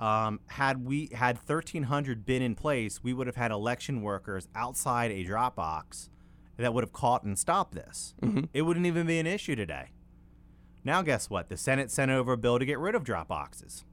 Um, 0.00 0.38
had 0.46 0.84
we 0.84 1.08
had 1.12 1.36
1,300 1.36 2.24
been 2.24 2.40
in 2.42 2.54
place, 2.54 3.02
we 3.02 3.12
would 3.12 3.26
have 3.26 3.34
had 3.36 3.50
election 3.50 4.00
workers 4.02 4.46
outside 4.54 5.10
a 5.10 5.24
Dropbox 5.24 6.08
that 6.58 6.74
would 6.74 6.84
have 6.84 6.92
caught 6.92 7.22
and 7.22 7.38
stopped 7.38 7.74
this. 7.74 8.14
Mm-hmm. 8.22 8.44
It 8.52 8.62
wouldn't 8.62 8.86
even 8.86 9.06
be 9.06 9.18
an 9.18 9.26
issue 9.26 9.56
today. 9.56 9.90
Now, 10.84 11.02
guess 11.02 11.30
what? 11.30 11.48
The 11.48 11.56
Senate 11.56 11.90
sent 11.90 12.10
over 12.10 12.32
a 12.32 12.36
bill 12.36 12.58
to 12.58 12.64
get 12.64 12.78
rid 12.78 12.94
of 12.94 13.04
Dropboxes. 13.04 13.84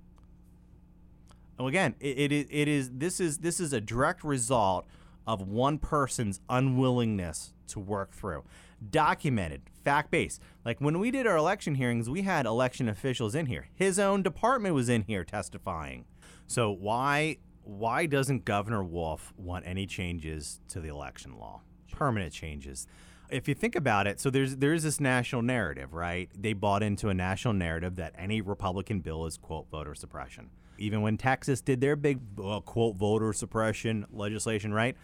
Well, 1.57 1.67
again, 1.67 1.95
it, 1.99 2.31
it, 2.31 2.47
it 2.49 2.67
is 2.67 2.91
this 2.91 3.19
is 3.19 3.37
this 3.39 3.59
is 3.59 3.71
a 3.71 3.79
direct 3.79 4.23
result 4.23 4.85
of 5.25 5.41
one 5.41 5.77
person's 5.77 6.41
unwillingness 6.49 7.53
to 7.67 7.79
work 7.79 8.13
through, 8.13 8.43
documented, 8.89 9.61
fact 9.83 10.11
based. 10.11 10.41
Like 10.65 10.81
when 10.81 10.99
we 10.99 11.11
did 11.11 11.25
our 11.25 11.37
election 11.37 11.75
hearings, 11.75 12.09
we 12.09 12.23
had 12.23 12.45
election 12.45 12.89
officials 12.89 13.35
in 13.35 13.45
here. 13.45 13.69
His 13.73 13.97
own 13.99 14.21
department 14.21 14.75
was 14.75 14.89
in 14.89 15.03
here 15.03 15.23
testifying. 15.23 16.05
So 16.45 16.71
why 16.71 17.37
why 17.63 18.05
doesn't 18.05 18.45
Governor 18.45 18.83
Wolf 18.83 19.33
want 19.37 19.65
any 19.65 19.87
changes 19.87 20.59
to 20.67 20.79
the 20.79 20.89
election 20.89 21.37
law? 21.37 21.61
Permanent 21.95 22.33
changes. 22.33 22.87
If 23.29 23.47
you 23.47 23.55
think 23.55 23.75
about 23.75 24.05
it, 24.05 24.19
so 24.19 24.29
there's 24.29 24.57
there's 24.57 24.83
this 24.83 24.99
national 24.99 25.41
narrative, 25.41 25.93
right? 25.93 26.29
They 26.37 26.53
bought 26.53 26.83
into 26.83 27.09
a 27.09 27.13
national 27.13 27.53
narrative 27.53 27.95
that 27.95 28.13
any 28.17 28.41
Republican 28.41 28.99
bill 28.99 29.25
is 29.25 29.37
quote 29.37 29.67
voter 29.71 29.95
suppression. 29.95 30.49
Even 30.77 31.01
when 31.01 31.17
Texas 31.17 31.61
did 31.61 31.79
their 31.81 31.95
big 31.95 32.19
uh, 32.43 32.59
quote 32.59 32.97
voter 32.97 33.33
suppression 33.33 34.05
legislation, 34.11 34.73
right? 34.73 34.95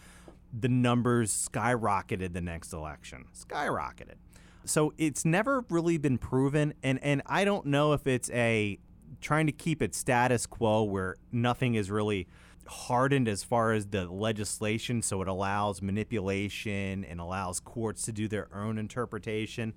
The 0.52 0.68
numbers 0.68 1.48
skyrocketed 1.50 2.34
the 2.34 2.42
next 2.42 2.72
election. 2.72 3.24
Skyrocketed. 3.34 4.16
So 4.64 4.92
it's 4.98 5.24
never 5.24 5.64
really 5.70 5.98
been 5.98 6.18
proven 6.18 6.74
and 6.82 7.02
and 7.02 7.22
I 7.26 7.44
don't 7.44 7.66
know 7.66 7.94
if 7.94 8.06
it's 8.06 8.30
a 8.30 8.78
trying 9.20 9.46
to 9.46 9.52
keep 9.52 9.80
it 9.82 9.94
status 9.94 10.46
quo 10.46 10.82
where 10.82 11.16
nothing 11.32 11.74
is 11.74 11.90
really 11.90 12.28
hardened 12.66 13.28
as 13.28 13.42
far 13.42 13.72
as 13.72 13.86
the 13.86 14.06
legislation 14.06 15.02
so 15.02 15.22
it 15.22 15.28
allows 15.28 15.82
manipulation 15.82 17.04
and 17.04 17.20
allows 17.20 17.60
courts 17.60 18.02
to 18.02 18.12
do 18.12 18.28
their 18.28 18.48
own 18.54 18.78
interpretation. 18.78 19.74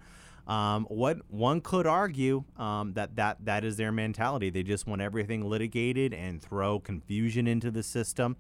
Um, 0.48 0.86
what 0.89 1.20
one 1.30 1.62
could 1.62 1.88
argue 1.88 2.44
um, 2.58 2.94
that, 2.94 3.15
that 3.15 3.46
that 3.46 3.63
is 3.63 3.77
their 3.77 3.92
mentality. 3.92 4.50
They 4.51 4.63
just 4.63 4.86
want 4.86 5.01
everything 5.01 5.50
litigated 5.50 6.13
and 6.13 6.42
throw 6.42 6.80
confusion 6.80 7.48
into 7.48 7.72
the 7.72 7.82
system. 7.82 8.36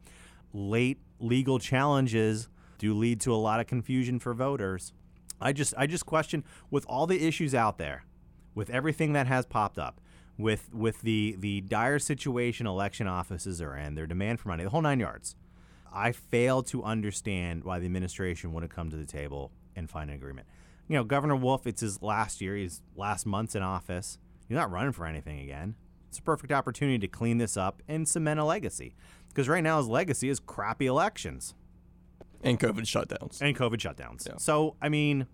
Late 0.53 0.99
legal 1.19 1.57
challenges 1.57 2.47
do 2.77 2.93
lead 2.93 3.21
to 3.21 3.33
a 3.33 3.37
lot 3.37 3.59
of 3.59 3.67
confusion 3.67 4.19
for 4.19 4.33
voters. 4.33 4.93
I 5.41 5.51
just 5.51 5.73
i 5.77 5.87
just 5.87 6.05
question 6.05 6.43
with 6.69 6.85
all 6.87 7.07
the 7.07 7.25
issues 7.25 7.55
out 7.55 7.77
there 7.77 8.05
with 8.53 8.69
everything 8.69 9.13
that 9.13 9.27
has 9.27 9.45
popped 9.45 9.77
up 9.77 9.99
with 10.37 10.73
with 10.73 11.01
the 11.01 11.35
the 11.39 11.61
dire 11.61 11.99
situation 11.99 12.67
election 12.67 13.07
offices 13.07 13.61
are 13.61 13.75
in, 13.75 13.95
their 13.95 14.07
demand 14.07 14.39
for 14.39 14.49
money, 14.49 14.63
the 14.63 14.69
whole 14.69 14.81
nine 14.81 14.99
yards. 14.99 15.35
I 15.93 16.11
fail 16.11 16.61
to 16.63 16.83
understand 16.83 17.63
why 17.63 17.79
the 17.79 17.85
administration 17.85 18.51
wouldn't 18.51 18.73
come 18.73 18.89
to 18.89 18.97
the 18.97 19.05
table 19.05 19.51
and 19.77 19.89
find 19.89 20.09
an 20.09 20.15
agreement. 20.17 20.47
You 20.89 20.97
know, 20.97 21.03
Governor 21.05 21.37
Wolf, 21.37 21.65
it's 21.65 21.79
his 21.81 22.01
last 22.01 22.41
year, 22.41 22.55
his 22.57 22.81
last 22.95 23.25
months 23.25 23.55
in 23.55 23.63
office. 23.63 24.17
He's 24.47 24.55
not 24.55 24.69
running 24.69 24.91
for 24.91 25.05
anything 25.05 25.39
again. 25.39 25.75
It's 26.09 26.19
a 26.19 26.21
perfect 26.21 26.51
opportunity 26.51 26.99
to 26.99 27.07
clean 27.07 27.37
this 27.37 27.55
up 27.57 27.81
and 27.87 28.07
cement 28.07 28.39
a 28.39 28.43
legacy. 28.45 28.93
Because 29.29 29.47
right 29.49 29.63
now 29.63 29.77
his 29.77 29.87
legacy 29.87 30.29
is 30.29 30.39
crappy 30.39 30.85
elections 30.85 31.55
And 32.43 32.59
COVID 32.59 32.81
shutdowns. 32.83 33.41
and 33.41 33.55
COVID 33.57 33.77
shutdowns. 33.77 34.27
Yeah. 34.27 34.35
So, 34.37 34.75
I 34.81 34.89
mean, 34.89 35.27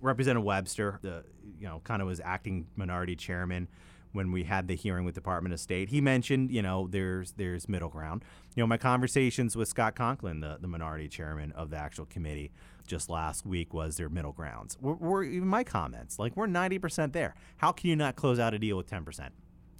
Representative 0.00 0.44
Webster, 0.44 0.98
the 1.02 1.24
you 1.58 1.66
know, 1.66 1.80
kind 1.84 2.02
of 2.02 2.08
was 2.08 2.20
acting 2.20 2.66
minority 2.76 3.16
chairman 3.16 3.68
when 4.12 4.32
we 4.32 4.44
had 4.44 4.68
the 4.68 4.74
hearing 4.74 5.04
with 5.04 5.14
Department 5.14 5.52
of 5.52 5.60
State. 5.60 5.88
He 5.88 6.00
mentioned, 6.00 6.50
you 6.50 6.62
know, 6.62 6.88
there's 6.90 7.32
there's 7.32 7.68
middle 7.68 7.88
ground. 7.88 8.24
You 8.54 8.62
know, 8.62 8.66
my 8.66 8.78
conversations 8.78 9.56
with 9.56 9.68
Scott 9.68 9.94
Conklin, 9.94 10.40
the, 10.40 10.58
the 10.60 10.68
minority 10.68 11.08
chairman 11.08 11.52
of 11.52 11.70
the 11.70 11.76
actual 11.76 12.06
committee, 12.06 12.50
just 12.86 13.08
last 13.08 13.46
week 13.46 13.72
was 13.72 13.96
their 13.96 14.08
middle 14.08 14.32
grounds. 14.32 14.76
We're, 14.80 14.94
we're 14.94 15.24
even 15.24 15.48
my 15.48 15.64
comments, 15.64 16.18
like 16.18 16.36
we're 16.36 16.46
90% 16.46 17.12
there. 17.12 17.34
How 17.58 17.72
can 17.72 17.90
you 17.90 17.96
not 17.96 18.16
close 18.16 18.38
out 18.38 18.54
a 18.54 18.58
deal 18.58 18.76
with 18.76 18.88
10%? 18.88 19.30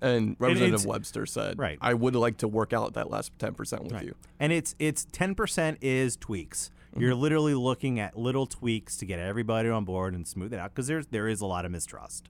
And 0.00 0.37
Representative 0.38 0.87
Webster 0.87 1.26
said, 1.26 1.58
Right. 1.58 1.78
I 1.80 1.94
would 1.94 2.14
like 2.14 2.37
to 2.38 2.49
work 2.49 2.73
out 2.73 2.94
that 2.94 3.11
last 3.11 3.37
10% 3.38 3.92
with 3.92 4.02
you. 4.02 4.14
And 4.38 4.52
it's 4.52 4.76
it's 4.78 5.04
ten 5.11 5.35
percent 5.35 5.78
is 5.80 6.16
tweaks. 6.16 6.70
Mm-hmm. 6.90 7.00
You're 7.00 7.14
literally 7.14 7.54
looking 7.54 7.99
at 7.99 8.16
little 8.16 8.47
tweaks 8.47 8.97
to 8.99 9.06
get 9.06 9.18
everybody 9.18 9.68
on 9.68 9.85
board 9.85 10.14
and 10.14 10.26
smooth 10.26 10.52
it 10.52 10.61
out 10.61 10.70
because 10.75 10.87
there's 10.87 11.06
there 11.08 11.26
is 11.28 11.40
a 11.40 11.47
lot 11.47 11.64
of 11.64 11.73
mistrust, 11.73 12.28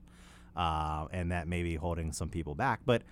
uh, 0.56 1.06
and 1.12 1.32
that 1.32 1.48
may 1.48 1.62
be 1.62 1.76
holding 1.76 2.12
some 2.12 2.28
people 2.28 2.54
back. 2.54 2.80
But 2.84 3.02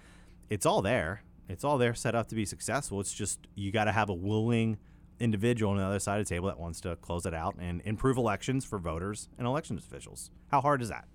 it's 0.50 0.66
all 0.66 0.82
there. 0.82 1.22
It's 1.48 1.64
all 1.64 1.78
there 1.78 1.94
set 1.94 2.14
up 2.14 2.28
to 2.28 2.34
be 2.34 2.44
successful. 2.44 3.00
It's 3.00 3.12
just 3.14 3.40
you 3.54 3.70
got 3.70 3.84
to 3.84 3.92
have 3.92 4.08
a 4.08 4.14
willing 4.14 4.78
individual 5.18 5.72
on 5.72 5.78
the 5.78 5.84
other 5.84 5.98
side 5.98 6.20
of 6.20 6.26
the 6.26 6.34
table 6.34 6.48
that 6.48 6.58
wants 6.58 6.80
to 6.82 6.96
close 6.96 7.24
it 7.24 7.32
out 7.34 7.54
and 7.58 7.80
improve 7.84 8.16
elections 8.16 8.64
for 8.64 8.78
voters 8.78 9.28
and 9.38 9.46
election 9.46 9.78
officials. 9.78 10.30
How 10.50 10.60
hard 10.60 10.82
is 10.82 10.88
that? 10.88 11.06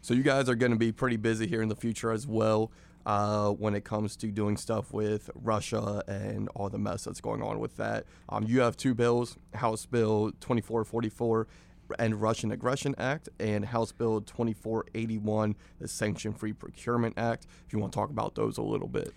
So 0.00 0.14
you 0.14 0.22
guys 0.22 0.48
are 0.48 0.54
going 0.54 0.72
to 0.72 0.78
be 0.78 0.92
pretty 0.92 1.16
busy 1.16 1.46
here 1.46 1.62
in 1.62 1.68
the 1.68 1.76
future 1.76 2.10
as 2.10 2.26
well 2.26 2.72
uh, 3.06 3.50
when 3.50 3.74
it 3.74 3.84
comes 3.84 4.16
to 4.16 4.28
doing 4.28 4.56
stuff 4.56 4.92
with 4.92 5.30
Russia 5.34 6.02
and 6.06 6.48
all 6.54 6.68
the 6.68 6.78
mess 6.78 7.04
that's 7.04 7.20
going 7.20 7.42
on 7.42 7.58
with 7.58 7.76
that. 7.76 8.04
Um, 8.28 8.44
you 8.44 8.60
have 8.60 8.76
two 8.76 8.94
bills, 8.94 9.36
House 9.54 9.86
Bill 9.86 10.30
2444 10.40 11.46
and 11.98 12.20
Russian 12.20 12.50
Aggression 12.52 12.94
Act 12.98 13.28
and 13.38 13.64
House 13.64 13.92
Bill 13.92 14.20
2481, 14.20 15.56
the 15.78 15.88
Sanction 15.88 16.32
Free 16.32 16.52
Procurement 16.52 17.14
Act. 17.16 17.46
If 17.66 17.72
you 17.72 17.78
want 17.78 17.92
to 17.92 17.96
talk 17.96 18.10
about 18.10 18.34
those 18.34 18.58
a 18.58 18.62
little 18.62 18.88
bit. 18.88 19.12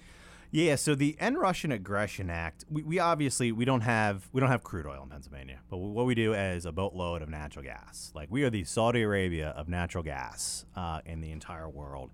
Yeah, 0.54 0.76
so 0.76 0.96
the 0.96 1.16
End 1.18 1.38
Russian 1.38 1.72
Aggression 1.72 2.30
Act, 2.30 2.66
we, 2.70 2.84
we 2.84 3.00
obviously 3.00 3.54
we 3.54 3.64
don't 3.64 3.82
have 3.82 4.28
we 4.34 4.42
don't 4.42 4.50
have 4.50 4.64
crude 4.64 4.86
oil 4.86 5.02
in 5.04 5.10
Pennsylvania, 5.10 5.60
but 5.70 5.78
what 5.78 6.06
we 6.06 6.14
do 6.14 6.34
is 6.34 6.66
a 6.66 6.74
boatload 6.74 7.22
of 7.22 7.30
natural 7.30 7.64
gas. 7.64 8.12
Like 8.14 8.28
we 8.30 8.44
are 8.44 8.50
the 8.50 8.66
Saudi 8.66 9.02
Arabia 9.02 9.50
of 9.50 9.70
natural 9.70 10.04
gas 10.04 10.66
uh, 10.76 11.00
in 11.06 11.22
the 11.22 11.32
entire 11.32 11.70
world. 11.70 12.12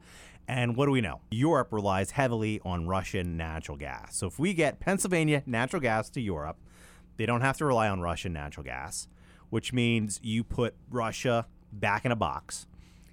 And 0.47 0.77
what 0.77 0.85
do 0.85 0.91
we 0.91 1.01
know? 1.01 1.21
Europe 1.31 1.73
relies 1.73 2.11
heavily 2.11 2.61
on 2.63 2.87
Russian 2.87 3.37
natural 3.37 3.75
gas. 3.75 4.15
So 4.15 4.27
if 4.27 4.37
we 4.37 4.53
get 4.53 4.79
Pennsylvania 4.79 5.41
natural 5.47 5.81
gas 5.81 6.09
to 6.11 6.21
Europe, 6.21 6.57
they 7.17 7.25
don't 7.25 7.41
have 7.41 7.57
to 7.57 7.65
rely 7.65 7.89
on 7.89 8.01
Russian 8.01 8.33
natural 8.33 8.63
gas, 8.63 9.07
which 9.49 9.73
means 9.73 10.19
you 10.23 10.43
put 10.43 10.75
Russia 10.89 11.47
back 11.71 12.05
in 12.05 12.11
a 12.11 12.15
box. 12.15 12.67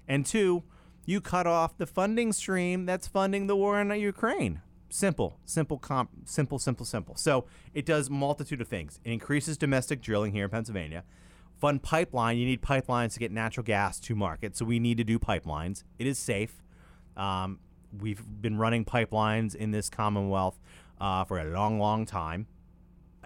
And 0.07 0.25
two, 0.25 0.63
you 1.05 1.21
cut 1.21 1.47
off 1.47 1.77
the 1.77 1.85
funding 1.85 2.33
stream 2.33 2.85
that's 2.85 3.07
funding 3.07 3.47
the 3.47 3.55
war 3.55 3.79
in 3.79 3.89
Ukraine. 3.99 4.61
Simple, 4.89 5.39
simple, 5.45 5.77
comp, 5.77 6.09
simple, 6.25 6.59
simple, 6.59 6.85
simple. 6.85 7.15
So 7.15 7.45
it 7.73 7.85
does 7.85 8.09
multitude 8.09 8.61
of 8.61 8.67
things. 8.67 8.99
It 9.03 9.11
increases 9.11 9.57
domestic 9.57 10.01
drilling 10.01 10.31
here 10.31 10.45
in 10.45 10.49
Pennsylvania. 10.49 11.03
Fund 11.59 11.83
pipeline. 11.83 12.37
You 12.37 12.45
need 12.45 12.61
pipelines 12.61 13.13
to 13.13 13.19
get 13.19 13.31
natural 13.31 13.63
gas 13.63 13.99
to 14.01 14.15
market. 14.15 14.55
So 14.55 14.65
we 14.65 14.79
need 14.79 14.97
to 14.97 15.03
do 15.03 15.19
pipelines. 15.19 15.83
It 15.99 16.07
is 16.07 16.17
safe. 16.17 16.63
Um, 17.17 17.59
we've 17.97 18.23
been 18.41 18.57
running 18.57 18.85
pipelines 18.85 19.55
in 19.55 19.71
this 19.71 19.89
Commonwealth 19.89 20.59
uh, 20.99 21.23
for 21.23 21.39
a 21.39 21.45
long, 21.45 21.79
long 21.79 22.05
time 22.05 22.47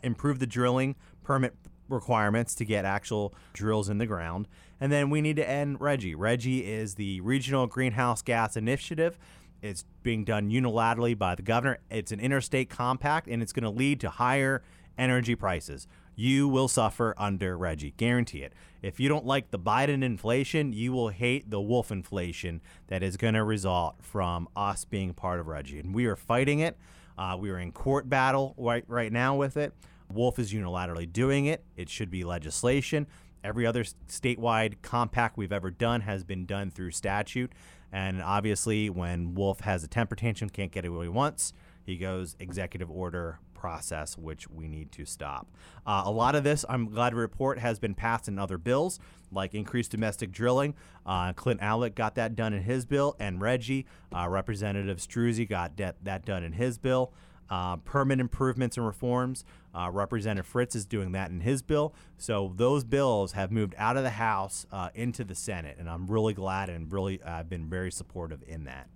improve 0.04 0.40
the 0.40 0.48
drilling 0.48 0.96
permit 1.24 1.56
requirements 1.90 2.56
to 2.56 2.66
get 2.66 2.86
actual 2.86 3.34
drills 3.54 3.90
in 3.90 3.98
the 3.98 4.06
ground. 4.06 4.48
And 4.80 4.92
then 4.92 5.10
we 5.10 5.22
need 5.22 5.36
to 5.38 5.50
end 5.50 5.80
RGGI. 5.80 6.16
RGGI 6.16 6.64
is 6.64 6.96
the 6.96 7.22
Regional 7.22 7.68
Greenhouse 7.68 8.22
Gas 8.22 8.56
Initiative. 8.56 9.18
It's 9.62 9.84
being 10.04 10.24
done 10.24 10.50
unilaterally 10.50 11.18
by 11.18 11.36
the 11.36 11.42
governor. 11.42 11.80
It's 11.90 12.12
an 12.12 12.20
interstate 12.20 12.70
compact 12.70 13.28
and 13.28 13.42
it's 13.42 13.52
going 13.52 13.64
to 13.64 13.70
lead 13.70 14.00
to 14.02 14.10
higher 14.10 14.64
energy 14.98 15.36
prices. 15.36 15.88
You 16.16 16.48
will 16.48 16.68
suffer 16.68 17.14
under 17.18 17.58
RGGI. 17.58 17.96
Guarantee 17.98 18.44
it. 18.44 18.54
If 18.82 19.00
you 19.00 19.10
don't 19.10 19.26
like 19.26 19.52
the 19.52 19.60
Biden 19.60 20.04
inflation, 20.04 20.74
you 20.74 20.92
will 20.92 21.10
hate 21.10 21.50
the 21.50 21.62
wolf 21.62 21.92
inflation 21.92 22.62
that 22.88 23.04
is 23.04 23.18
going 23.18 23.34
to 23.34 23.44
result 23.44 23.96
from 24.02 24.48
us 24.56 24.86
being 24.86 25.14
part 25.14 25.40
of 25.40 25.48
RGGI. 25.48 25.82
And 25.82 25.96
we 25.96 26.06
are 26.06 26.16
fighting 26.16 26.60
it. 26.60 26.78
Uh, 27.18 27.36
we 27.38 27.50
are 27.50 27.60
in 27.60 27.74
court 27.74 28.10
battle 28.10 28.56
right 28.58 28.86
right 28.88 29.12
now 29.12 29.36
with 29.36 29.58
it. 29.58 29.74
Wolf 30.12 30.40
is 30.40 30.54
unilaterally 30.54 31.12
doing 31.12 31.46
it. 31.46 31.64
It 31.76 31.90
should 31.90 32.10
be 32.10 32.24
legislation. 32.24 33.08
Every 33.44 33.66
other 33.66 33.84
statewide 33.84 34.76
compact 34.82 35.38
we've 35.38 35.54
ever 35.54 35.72
done 35.72 36.02
has 36.02 36.24
been 36.24 36.46
done 36.46 36.72
through 36.72 36.92
statute. 36.92 37.54
And 37.92 38.22
obviously, 38.22 38.90
when 38.90 39.34
Wolf 39.34 39.62
has 39.62 39.84
a 39.84 39.88
temper 39.88 40.16
tantrum, 40.16 40.50
can't 40.50 40.72
get 40.72 40.86
it 40.86 40.90
what 40.90 41.04
he 41.04 41.10
wants, 41.10 41.54
he 41.84 41.98
goes 41.98 42.36
executive 42.40 42.92
order 42.92 43.40
process, 43.56 44.18
which 44.18 44.50
we 44.50 44.68
need 44.68 44.92
to 44.92 45.06
stop. 45.06 45.48
Uh, 45.86 46.04
a 46.06 46.12
lot 46.12 46.36
of 46.36 46.44
this, 46.44 46.64
I'm 46.70 46.90
glad 46.90 47.12
to 47.12 47.16
report, 47.16 47.60
has 47.60 47.80
been 47.80 47.96
passed 47.96 48.28
in 48.28 48.38
other 48.38 48.58
bills, 48.58 49.00
like 49.32 49.54
increased 49.54 49.92
domestic 49.92 50.32
drilling. 50.32 50.76
Uh, 51.06 51.34
Clint 51.34 51.62
Owlett 51.62 51.96
got 51.96 52.16
that 52.16 52.36
done 52.36 52.54
in 52.54 52.64
his 52.64 52.86
bill, 52.86 53.16
and 53.20 53.40
RGGI, 53.40 53.86
uh, 54.16 54.28
Representative 54.30 54.98
Struzzi, 54.98 55.48
got 55.48 55.78
that 55.78 56.26
done 56.26 56.44
in 56.44 56.54
his 56.54 56.78
bill. 56.78 57.12
Uh, 57.50 57.78
permanent 57.78 58.22
improvements 58.22 58.78
and 58.78 58.86
reforms. 58.86 59.44
Uh, 59.74 59.90
Representative 59.92 60.46
Fritz 60.46 60.76
is 60.76 60.86
doing 60.86 61.12
that 61.14 61.32
in 61.32 61.42
his 61.42 61.62
bill. 61.62 61.94
So 62.18 62.54
those 62.56 62.84
bills 62.84 63.34
have 63.34 63.52
moved 63.52 63.76
out 63.78 63.98
of 63.98 64.04
the 64.04 64.12
House 64.12 64.66
uh, 64.72 64.90
into 64.94 65.24
the 65.24 65.36
Senate, 65.36 65.78
and 65.80 65.90
I'm 65.90 66.08
really 66.08 66.34
glad 66.34 66.70
and 66.70 66.92
really 66.92 67.22
I've 67.24 67.50
been 67.50 67.70
very 67.70 67.92
supportive 67.92 68.44
in 68.48 68.66
that. 68.66 68.88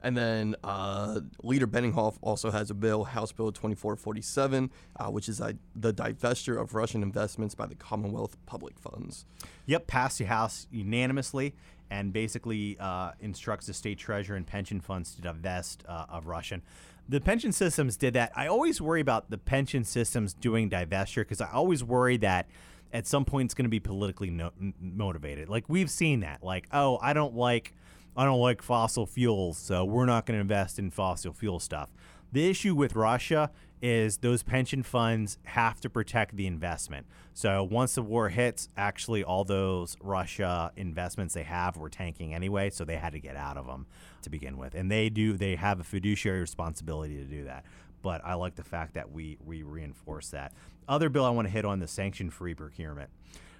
And 0.00 0.16
then 0.16 0.54
uh, 0.62 1.20
Leader 1.42 1.66
Benninghoff 1.66 2.18
also 2.20 2.50
has 2.50 2.70
a 2.70 2.74
bill, 2.74 3.04
House 3.04 3.32
Bill 3.32 3.50
2447, 3.50 4.70
uh, 4.96 5.06
which 5.06 5.28
is 5.28 5.40
uh, 5.40 5.52
the 5.74 5.92
divestiture 5.92 6.60
of 6.60 6.74
Russian 6.74 7.02
investments 7.02 7.54
by 7.54 7.66
the 7.66 7.74
Commonwealth 7.74 8.36
public 8.46 8.78
funds. 8.78 9.26
Yep, 9.66 9.86
passed 9.88 10.18
the 10.18 10.24
House 10.26 10.68
unanimously 10.70 11.54
and 11.90 12.12
basically 12.12 12.76
uh, 12.78 13.12
instructs 13.20 13.66
the 13.66 13.74
state 13.74 13.98
treasurer 13.98 14.36
and 14.36 14.46
pension 14.46 14.80
funds 14.80 15.14
to 15.14 15.22
divest 15.22 15.82
uh, 15.88 16.04
of 16.08 16.26
Russian. 16.26 16.62
The 17.08 17.20
pension 17.20 17.52
systems 17.52 17.96
did 17.96 18.14
that. 18.14 18.32
I 18.36 18.48
always 18.48 18.80
worry 18.80 19.00
about 19.00 19.30
the 19.30 19.38
pension 19.38 19.84
systems 19.84 20.34
doing 20.34 20.68
divestiture 20.68 21.22
because 21.22 21.40
I 21.40 21.50
always 21.50 21.82
worry 21.82 22.18
that 22.18 22.48
at 22.92 23.06
some 23.06 23.24
point 23.24 23.46
it's 23.46 23.54
going 23.54 23.64
to 23.64 23.70
be 23.70 23.80
politically 23.80 24.30
no- 24.30 24.52
motivated. 24.80 25.48
Like 25.48 25.64
we've 25.68 25.90
seen 25.90 26.20
that. 26.20 26.42
Like, 26.42 26.66
oh, 26.72 26.98
I 27.00 27.12
don't 27.12 27.34
like 27.34 27.74
I 28.16 28.24
don't 28.24 28.40
like 28.40 28.62
fossil 28.62 29.06
fuels, 29.06 29.58
so 29.58 29.84
we're 29.84 30.06
not 30.06 30.26
going 30.26 30.36
to 30.36 30.40
invest 30.40 30.78
in 30.78 30.90
fossil 30.90 31.32
fuel 31.32 31.60
stuff. 31.60 31.88
The 32.32 32.50
issue 32.50 32.74
with 32.74 32.96
Russia 32.96 33.52
is 33.80 34.18
those 34.18 34.42
pension 34.42 34.82
funds 34.82 35.38
have 35.44 35.80
to 35.80 35.90
protect 35.90 36.36
the 36.36 36.46
investment. 36.46 37.06
So 37.34 37.62
once 37.62 37.94
the 37.94 38.02
war 38.02 38.28
hits, 38.28 38.68
actually 38.76 39.22
all 39.22 39.44
those 39.44 39.96
Russia 40.02 40.72
investments 40.76 41.34
they 41.34 41.44
have 41.44 41.76
were 41.76 41.88
tanking 41.88 42.34
anyway, 42.34 42.70
so 42.70 42.84
they 42.84 42.96
had 42.96 43.12
to 43.12 43.20
get 43.20 43.36
out 43.36 43.56
of 43.56 43.66
them 43.66 43.86
to 44.22 44.30
begin 44.30 44.58
with. 44.58 44.74
And 44.74 44.90
they 44.90 45.08
do 45.08 45.36
they 45.36 45.54
have 45.56 45.80
a 45.80 45.84
fiduciary 45.84 46.40
responsibility 46.40 47.16
to 47.16 47.24
do 47.24 47.44
that. 47.44 47.64
But 48.02 48.20
I 48.24 48.34
like 48.34 48.56
the 48.56 48.64
fact 48.64 48.94
that 48.94 49.12
we 49.12 49.38
we 49.44 49.62
reinforce 49.62 50.30
that. 50.30 50.52
Other 50.88 51.08
bill 51.08 51.24
I 51.24 51.30
want 51.30 51.46
to 51.46 51.52
hit 51.52 51.64
on 51.64 51.80
the 51.80 51.88
sanction-free 51.88 52.54
procurement. 52.54 53.10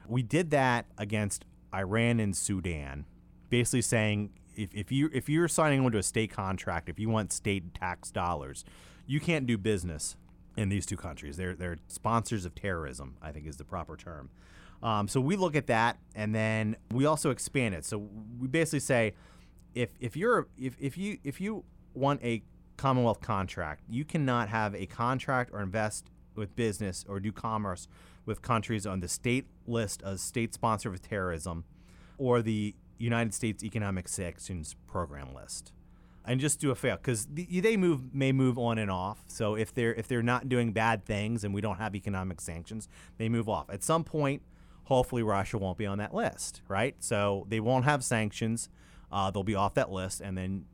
We 0.07 0.23
did 0.23 0.51
that 0.51 0.87
against 0.97 1.45
Iran 1.75 2.19
and 2.19 2.35
Sudan, 2.35 3.05
basically 3.51 3.83
saying 3.83 4.31
if, 4.57 4.75
if 4.75 4.93
you 4.93 5.11
if 5.13 5.29
you're 5.29 5.49
signing 5.49 5.85
onto 5.85 5.99
a 5.99 6.03
state 6.03 6.33
contract, 6.33 6.89
if 6.89 6.99
you 6.99 7.09
want 7.09 7.33
state 7.33 7.75
tax 7.75 8.11
dollars, 8.11 8.65
you 9.09 9.19
can't 9.19 9.47
do 9.47 9.59
business 9.59 10.17
in 10.57 10.69
these 10.69 10.87
two 10.87 10.97
countries. 10.97 11.37
They're 11.37 11.57
they're 11.57 11.79
sponsors 11.89 12.45
of 12.45 12.55
terrorism. 12.55 13.17
I 13.21 13.33
think 13.33 13.49
is 13.49 13.57
the 13.57 13.65
proper 13.65 13.97
term. 13.97 14.31
Um, 14.81 15.09
so 15.09 15.21
we 15.21 15.35
look 15.35 15.57
at 15.57 15.67
that, 15.67 15.99
and 16.15 16.33
then 16.33 16.77
we 16.93 17.07
also 17.07 17.31
expand 17.31 17.75
it. 17.75 17.85
So 17.85 18.09
we 18.39 18.47
basically 18.47 18.81
say, 18.81 19.15
if 19.75 19.91
if 19.99 20.17
you're 20.17 20.47
if, 20.57 20.77
if 20.79 20.97
you 20.97 21.19
if 21.25 21.41
you 21.41 21.65
want 21.95 22.23
a 22.23 22.45
Commonwealth 22.77 23.21
contract, 23.21 23.83
you 23.91 24.05
cannot 24.05 24.49
have 24.51 24.73
a 24.77 24.87
contract 24.87 25.51
or 25.53 25.61
invest 25.63 26.11
with 26.37 26.55
business 26.55 27.05
or 27.09 27.19
do 27.19 27.33
commerce 27.33 27.89
with 28.25 28.41
countries 28.41 28.87
on 28.87 29.01
the 29.01 29.09
state 29.09 29.47
list 29.67 30.01
as 30.05 30.21
state 30.21 30.55
sponsor 30.55 30.89
of 30.91 31.03
terrorism, 31.03 31.65
or 32.19 32.41
the 32.41 32.77
United 32.99 33.35
States 33.35 33.65
Economic 33.65 34.07
Sanctions 34.07 34.77
Program 34.87 35.35
list, 35.35 35.73
and 36.25 36.41
just 36.41 36.61
do 36.61 36.71
a 36.71 36.75
fail 36.75 36.97
because 36.97 37.27
they 37.31 37.77
move 37.77 38.15
may 38.15 38.33
move 38.33 38.59
on 38.59 38.79
and 38.79 38.91
off. 38.91 39.25
So 39.27 39.55
if 39.55 39.73
they're 39.73 39.95
if 39.95 40.09
they're 40.09 40.23
not 40.23 40.49
doing 40.49 40.73
bad 40.73 41.05
things 41.05 41.45
and 41.45 41.55
we 41.55 41.61
don't 41.61 41.79
have 41.79 41.95
economic 41.95 42.41
sanctions, 42.41 42.89
they 43.17 43.29
move 43.29 43.49
off. 43.49 43.71
At 43.71 43.83
some 43.83 44.05
point, 44.05 44.43
hopefully 44.85 45.23
Russia 45.23 45.59
won't 45.59 45.79
be 45.79 45.87
on 45.87 45.99
that 45.99 46.15
list, 46.15 46.63
right? 46.69 46.97
So 46.99 47.47
they 47.49 47.61
won't 47.61 47.85
have 47.85 48.05
sanctions. 48.05 48.69
Uh, 49.11 49.31
they'll 49.31 49.43
be 49.43 49.55
off 49.55 49.75
that 49.75 49.91
list, 49.91 50.21
and 50.21 50.37
then 50.37 50.67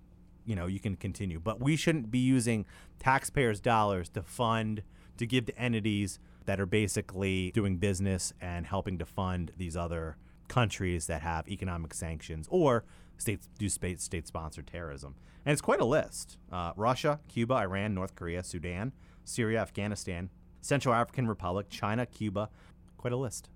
you 0.45 0.57
know 0.57 0.67
you 0.67 0.81
can 0.81 0.97
continue. 0.97 1.39
But 1.39 1.61
we 1.61 1.77
shouldn't 1.77 2.11
be 2.11 2.19
using 2.19 2.67
taxpayers' 2.99 3.61
dollars 3.61 4.09
to 4.11 4.23
fund 4.23 4.83
to 5.17 5.27
give 5.27 5.47
to 5.47 5.59
entities 5.59 6.19
that 6.47 6.61
are 6.61 6.67
basically 6.67 7.51
doing 7.53 7.77
business 7.77 8.33
and 8.41 8.67
helping 8.67 8.99
to 8.99 9.07
fund 9.07 9.53
these 9.57 9.77
other 9.77 10.17
countries 10.49 11.07
that 11.07 11.23
have 11.23 11.49
economic 11.49 11.95
sanctions 11.95 12.47
or 12.51 12.85
states 13.19 13.49
do 13.59 13.69
state 13.69 14.01
state 14.01 14.27
sponsored 14.27 14.67
terrorism. 14.67 15.15
And 15.45 15.53
it's 15.53 15.63
quite 15.63 15.81
a 15.81 15.85
list: 15.85 16.39
uh, 16.53 16.73
Russia, 16.77 17.21
Cuba, 17.29 17.55
Iran, 17.55 17.95
North 17.95 18.15
Korea, 18.15 18.43
Sudan, 18.43 18.93
Syria, 19.25 19.61
Afghanistan, 19.61 20.31
Central 20.61 20.95
African 20.95 21.27
Republic, 21.27 21.69
China, 21.69 22.07
Cuba. 22.07 22.49
Quite 22.97 23.13
a 23.13 23.19
list. 23.19 23.51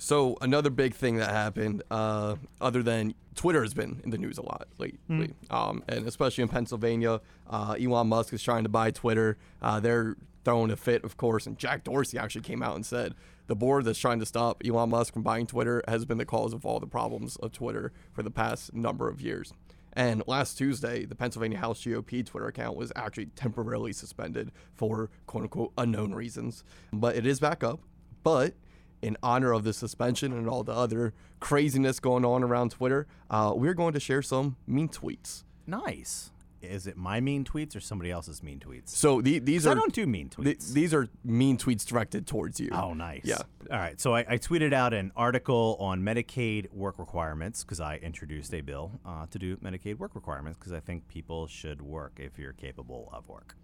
So 0.00 0.38
another 0.40 0.70
big 0.70 0.94
thing 0.94 1.16
that 1.16 1.28
happened, 1.28 1.82
uh, 1.90 2.36
other 2.58 2.82
than 2.82 3.14
Twitter 3.34 3.60
has 3.62 3.74
been 3.74 4.00
in 4.02 4.08
the 4.08 4.16
news 4.16 4.38
a 4.38 4.42
lot 4.42 4.66
lately, 4.78 4.98
mm. 5.10 5.30
um, 5.50 5.84
and 5.88 6.08
especially 6.08 6.40
in 6.40 6.48
Pennsylvania, 6.48 7.20
uh, 7.50 7.76
Elon 7.78 8.08
Musk 8.08 8.32
is 8.32 8.42
trying 8.42 8.62
to 8.62 8.70
buy 8.70 8.90
Twitter. 8.90 9.36
Uh, 9.60 9.78
they're 9.78 10.16
throwing 10.42 10.70
a 10.70 10.76
fit, 10.76 11.04
of 11.04 11.18
course, 11.18 11.46
and 11.46 11.58
Jack 11.58 11.84
Dorsey 11.84 12.16
actually 12.16 12.40
came 12.40 12.62
out 12.62 12.76
and 12.76 12.86
said 12.86 13.14
the 13.46 13.54
board 13.54 13.84
that's 13.84 13.98
trying 13.98 14.18
to 14.20 14.26
stop 14.26 14.62
Elon 14.64 14.88
Musk 14.88 15.12
from 15.12 15.22
buying 15.22 15.46
Twitter 15.46 15.82
has 15.86 16.06
been 16.06 16.16
the 16.16 16.24
cause 16.24 16.54
of 16.54 16.64
all 16.64 16.80
the 16.80 16.86
problems 16.86 17.36
of 17.36 17.52
Twitter 17.52 17.92
for 18.10 18.22
the 18.22 18.30
past 18.30 18.72
number 18.72 19.06
of 19.06 19.20
years. 19.20 19.52
And 19.92 20.22
last 20.26 20.56
Tuesday, 20.56 21.04
the 21.04 21.14
Pennsylvania 21.14 21.58
House 21.58 21.84
GOP 21.84 22.24
Twitter 22.24 22.46
account 22.46 22.74
was 22.74 22.90
actually 22.96 23.26
temporarily 23.26 23.92
suspended 23.92 24.50
for 24.72 25.10
quote 25.26 25.42
unquote 25.42 25.72
unknown 25.76 26.14
reasons. 26.14 26.64
But 26.90 27.16
it 27.16 27.26
is 27.26 27.38
back 27.38 27.62
up. 27.62 27.80
But 28.22 28.54
in 29.02 29.16
honor 29.22 29.52
of 29.52 29.64
the 29.64 29.72
suspension 29.72 30.32
and 30.32 30.48
all 30.48 30.62
the 30.62 30.72
other 30.72 31.14
craziness 31.40 32.00
going 32.00 32.24
on 32.24 32.42
around 32.42 32.72
Twitter, 32.72 33.06
uh, 33.30 33.52
we're 33.54 33.74
going 33.74 33.94
to 33.94 34.00
share 34.00 34.22
some 34.22 34.56
mean 34.66 34.88
tweets. 34.88 35.44
Nice 35.66 36.30
is 36.62 36.86
it 36.86 36.96
my 36.96 37.20
mean 37.20 37.44
tweets 37.44 37.74
or 37.74 37.80
somebody 37.80 38.10
else's 38.10 38.42
mean 38.42 38.58
tweets? 38.58 38.90
So 38.90 39.20
the, 39.20 39.38
these 39.38 39.66
are 39.66 39.70
I 39.70 39.74
don't 39.74 39.92
do 39.92 40.06
mean 40.06 40.28
tweets. 40.28 40.72
these 40.72 40.92
are 40.92 41.08
mean 41.24 41.56
tweets 41.56 41.84
directed 41.84 42.26
towards 42.26 42.60
you. 42.60 42.70
Oh, 42.72 42.94
nice. 42.94 43.22
Yeah. 43.24 43.38
All 43.70 43.78
right. 43.78 44.00
So 44.00 44.14
I, 44.14 44.20
I 44.28 44.38
tweeted 44.38 44.72
out 44.72 44.92
an 44.92 45.12
article 45.16 45.76
on 45.80 46.02
Medicaid 46.02 46.72
work 46.72 46.98
requirements 46.98 47.64
because 47.64 47.80
I 47.80 47.96
introduced 47.96 48.52
a 48.54 48.60
bill 48.60 49.00
uh, 49.04 49.26
to 49.30 49.38
do 49.38 49.56
Medicaid 49.58 49.98
work 49.98 50.14
requirements 50.14 50.58
because 50.58 50.72
I 50.72 50.80
think 50.80 51.08
people 51.08 51.46
should 51.46 51.80
work 51.80 52.18
if 52.18 52.38
you're 52.38 52.52
capable 52.52 53.08
of 53.12 53.28
work. 53.28 53.56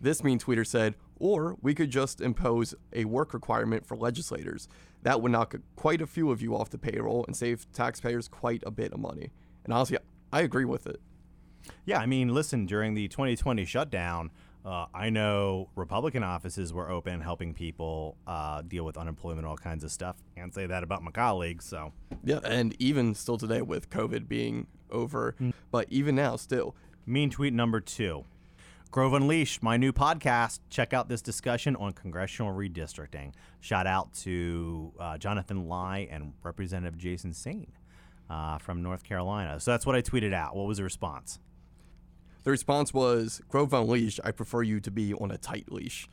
This 0.00 0.22
mean 0.22 0.38
tweeter 0.38 0.66
said, 0.66 0.94
or 1.18 1.56
we 1.60 1.74
could 1.74 1.90
just 1.90 2.20
impose 2.20 2.74
a 2.92 3.04
work 3.04 3.34
requirement 3.34 3.86
for 3.86 3.96
legislators. 3.96 4.68
That 5.02 5.20
would 5.20 5.32
knock 5.32 5.54
quite 5.76 6.00
a 6.00 6.06
few 6.06 6.30
of 6.30 6.40
you 6.42 6.56
off 6.56 6.70
the 6.70 6.78
payroll 6.78 7.24
and 7.26 7.36
save 7.36 7.70
taxpayers 7.72 8.28
quite 8.28 8.62
a 8.66 8.70
bit 8.70 8.92
of 8.92 9.00
money. 9.00 9.30
And 9.64 9.72
honestly, 9.72 9.98
I 10.32 10.42
agree 10.42 10.64
with 10.64 10.86
it. 10.86 11.00
Yeah, 11.84 11.98
I 11.98 12.06
mean, 12.06 12.28
listen, 12.28 12.66
during 12.66 12.94
the 12.94 13.08
2020 13.08 13.64
shutdown, 13.64 14.30
uh, 14.64 14.86
I 14.94 15.10
know 15.10 15.70
Republican 15.76 16.22
offices 16.22 16.72
were 16.72 16.90
open 16.90 17.20
helping 17.20 17.54
people 17.54 18.16
uh, 18.26 18.62
deal 18.62 18.84
with 18.84 18.96
unemployment, 18.96 19.46
all 19.46 19.56
kinds 19.56 19.84
of 19.84 19.90
stuff. 19.90 20.16
Can't 20.36 20.54
say 20.54 20.66
that 20.66 20.82
about 20.82 21.02
my 21.02 21.10
colleagues. 21.10 21.64
So 21.64 21.92
yeah, 22.24 22.40
and 22.44 22.74
even 22.78 23.14
still 23.14 23.38
today 23.38 23.62
with 23.62 23.88
COVID 23.90 24.28
being 24.28 24.66
over, 24.90 25.34
mm. 25.40 25.52
but 25.70 25.86
even 25.90 26.14
now, 26.14 26.36
still. 26.36 26.74
Mean 27.06 27.30
tweet 27.30 27.54
number 27.54 27.80
two. 27.80 28.24
Grove 28.90 29.12
Unleashed, 29.12 29.62
my 29.62 29.76
new 29.76 29.92
podcast. 29.92 30.60
Check 30.70 30.94
out 30.94 31.10
this 31.10 31.20
discussion 31.20 31.76
on 31.76 31.92
congressional 31.92 32.54
redistricting. 32.54 33.32
Shout 33.60 33.86
out 33.86 34.14
to 34.20 34.92
uh, 34.98 35.18
Jonathan 35.18 35.68
Lai 35.68 36.08
and 36.10 36.32
Representative 36.42 36.96
Jason 36.96 37.32
Saine 37.32 37.68
uh, 38.30 38.56
from 38.56 38.82
North 38.82 39.04
Carolina. 39.04 39.60
So 39.60 39.72
that's 39.72 39.84
what 39.84 39.94
I 39.94 40.00
tweeted 40.00 40.32
out. 40.32 40.56
What 40.56 40.66
was 40.66 40.78
the 40.78 40.84
response? 40.84 41.38
The 42.44 42.50
response 42.50 42.94
was, 42.94 43.42
Grove 43.50 43.74
Unleashed, 43.74 44.20
I 44.24 44.30
prefer 44.30 44.62
you 44.62 44.80
to 44.80 44.90
be 44.90 45.12
on 45.12 45.30
a 45.30 45.36
tight 45.36 45.70
leash. 45.70 46.08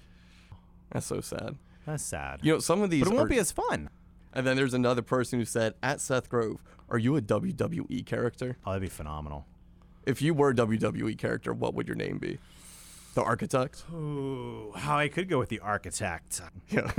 That's 0.91 1.05
so 1.05 1.21
sad. 1.21 1.55
That's 1.85 2.03
sad. 2.03 2.41
You 2.43 2.53
know, 2.53 2.59
some 2.59 2.81
of 2.81 2.89
these. 2.89 3.05
But 3.05 3.13
it 3.13 3.15
won't 3.15 3.27
are, 3.27 3.29
be 3.29 3.39
as 3.39 3.53
fun. 3.53 3.89
And 4.33 4.45
then 4.45 4.57
there's 4.57 4.73
another 4.73 5.01
person 5.01 5.39
who 5.39 5.45
said, 5.45 5.75
at 5.81 6.01
Seth 6.01 6.27
Grove, 6.27 6.61
are 6.89 6.97
you 6.97 7.15
a 7.15 7.21
WWE 7.21 8.05
character? 8.05 8.57
Oh, 8.65 8.71
that'd 8.71 8.81
be 8.81 8.89
phenomenal. 8.89 9.45
If 10.05 10.21
you 10.21 10.33
were 10.33 10.49
a 10.49 10.53
WWE 10.53 11.17
character, 11.17 11.53
what 11.53 11.73
would 11.73 11.87
your 11.87 11.95
name 11.95 12.17
be? 12.17 12.37
The 13.15 13.23
Architect? 13.23 13.83
Ooh, 13.93 14.71
how 14.75 14.97
I 14.97 15.07
could 15.07 15.29
go 15.29 15.39
with 15.39 15.47
the 15.49 15.59
Architect. 15.59 16.41
Yeah. 16.69 16.91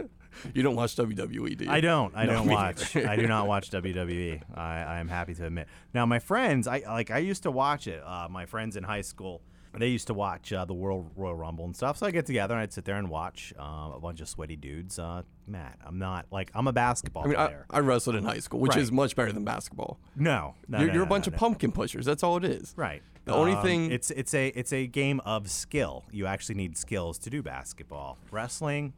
you 0.54 0.64
don't 0.64 0.74
watch 0.74 0.96
WWE, 0.96 1.56
do 1.56 1.64
you? 1.64 1.70
I 1.70 1.80
don't. 1.80 2.12
I 2.16 2.26
no, 2.26 2.32
don't 2.32 2.48
watch. 2.48 2.96
I 2.96 3.14
do 3.14 3.26
not 3.28 3.46
watch 3.52 3.70
WWE. 3.70 4.42
I, 4.52 4.82
I 4.82 4.98
am 4.98 5.06
happy 5.08 5.32
to 5.34 5.46
admit. 5.46 5.68
Now, 5.94 6.06
my 6.06 6.18
friends, 6.18 6.66
I 6.66 6.82
like. 6.86 7.12
I 7.12 7.18
used 7.18 7.44
to 7.44 7.52
watch 7.52 7.86
it. 7.86 8.02
Uh, 8.04 8.26
my 8.28 8.46
friends 8.46 8.76
in 8.76 8.82
high 8.82 9.02
school, 9.02 9.42
they 9.78 9.86
used 9.86 10.08
to 10.08 10.14
watch 10.14 10.52
uh, 10.52 10.64
the 10.64 10.74
World 10.74 11.08
Royal 11.14 11.36
Rumble 11.36 11.66
and 11.66 11.76
stuff. 11.76 11.98
So 11.98 12.06
I 12.06 12.10
get 12.10 12.26
together 12.26 12.54
and 12.54 12.62
I'd 12.62 12.72
sit 12.72 12.84
there 12.84 12.96
and 12.96 13.08
watch 13.08 13.54
um, 13.56 13.92
a 13.92 14.00
bunch 14.00 14.20
of 14.20 14.28
sweaty 14.28 14.56
dudes. 14.56 14.98
Uh, 14.98 15.22
Matt, 15.46 15.78
I'm 15.86 16.00
not 16.00 16.26
like 16.32 16.50
I'm 16.52 16.66
a 16.66 16.72
basketball 16.72 17.24
I 17.24 17.26
mean, 17.28 17.36
I, 17.36 17.46
player. 17.46 17.66
I 17.70 17.78
wrestled 17.78 18.16
in 18.16 18.24
high 18.24 18.38
school, 18.40 18.58
which 18.58 18.70
Right. 18.70 18.82
is 18.82 18.90
much 18.90 19.14
better 19.14 19.30
than 19.32 19.44
basketball. 19.44 20.00
no, 20.16 20.56
no, 20.66 20.78
you're 20.78 20.88
no, 20.88 20.92
you're 20.94 21.02
no, 21.02 21.06
a 21.06 21.08
bunch 21.08 21.28
of 21.28 21.34
pumpkin 21.36 21.70
pushers. 21.70 22.04
That's 22.04 22.24
all 22.24 22.36
it 22.38 22.44
is. 22.44 22.74
Right. 22.76 23.02
The 23.30 23.36
only 23.36 23.52
Um, 23.52 23.62
thing- 23.62 23.90
it's 23.90 24.10
it's 24.10 24.34
a 24.34 24.48
it's 24.48 24.72
a 24.72 24.86
game 24.86 25.20
of 25.20 25.50
skill. 25.50 26.04
You 26.10 26.26
actually 26.26 26.56
need 26.56 26.76
skills 26.76 27.18
to 27.20 27.30
do 27.30 27.42
basketball. 27.42 28.18
Wrestling, 28.30 28.92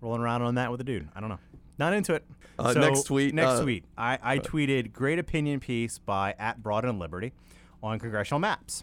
rolling 0.00 0.20
around 0.22 0.42
on 0.42 0.54
that 0.56 0.70
with 0.70 0.80
a 0.80 0.84
dude. 0.84 1.08
I 1.14 1.20
don't 1.20 1.28
know. 1.28 1.38
Not 1.78 1.92
into 1.92 2.14
it. 2.14 2.24
Uh, 2.58 2.72
So, 2.72 2.80
next 2.80 3.02
tweet, 3.04 3.34
Next 3.34 3.50
uh, 3.50 3.62
tweet. 3.62 3.84
I, 3.98 4.18
I 4.22 4.38
tweeted 4.38 4.92
great 4.92 5.18
opinion 5.18 5.60
piece 5.60 5.98
by 5.98 6.34
at 6.38 6.62
Broad 6.62 6.84
and 6.86 6.98
Liberty 6.98 7.32
on 7.82 7.98
congressional 7.98 8.38
maps. 8.40 8.82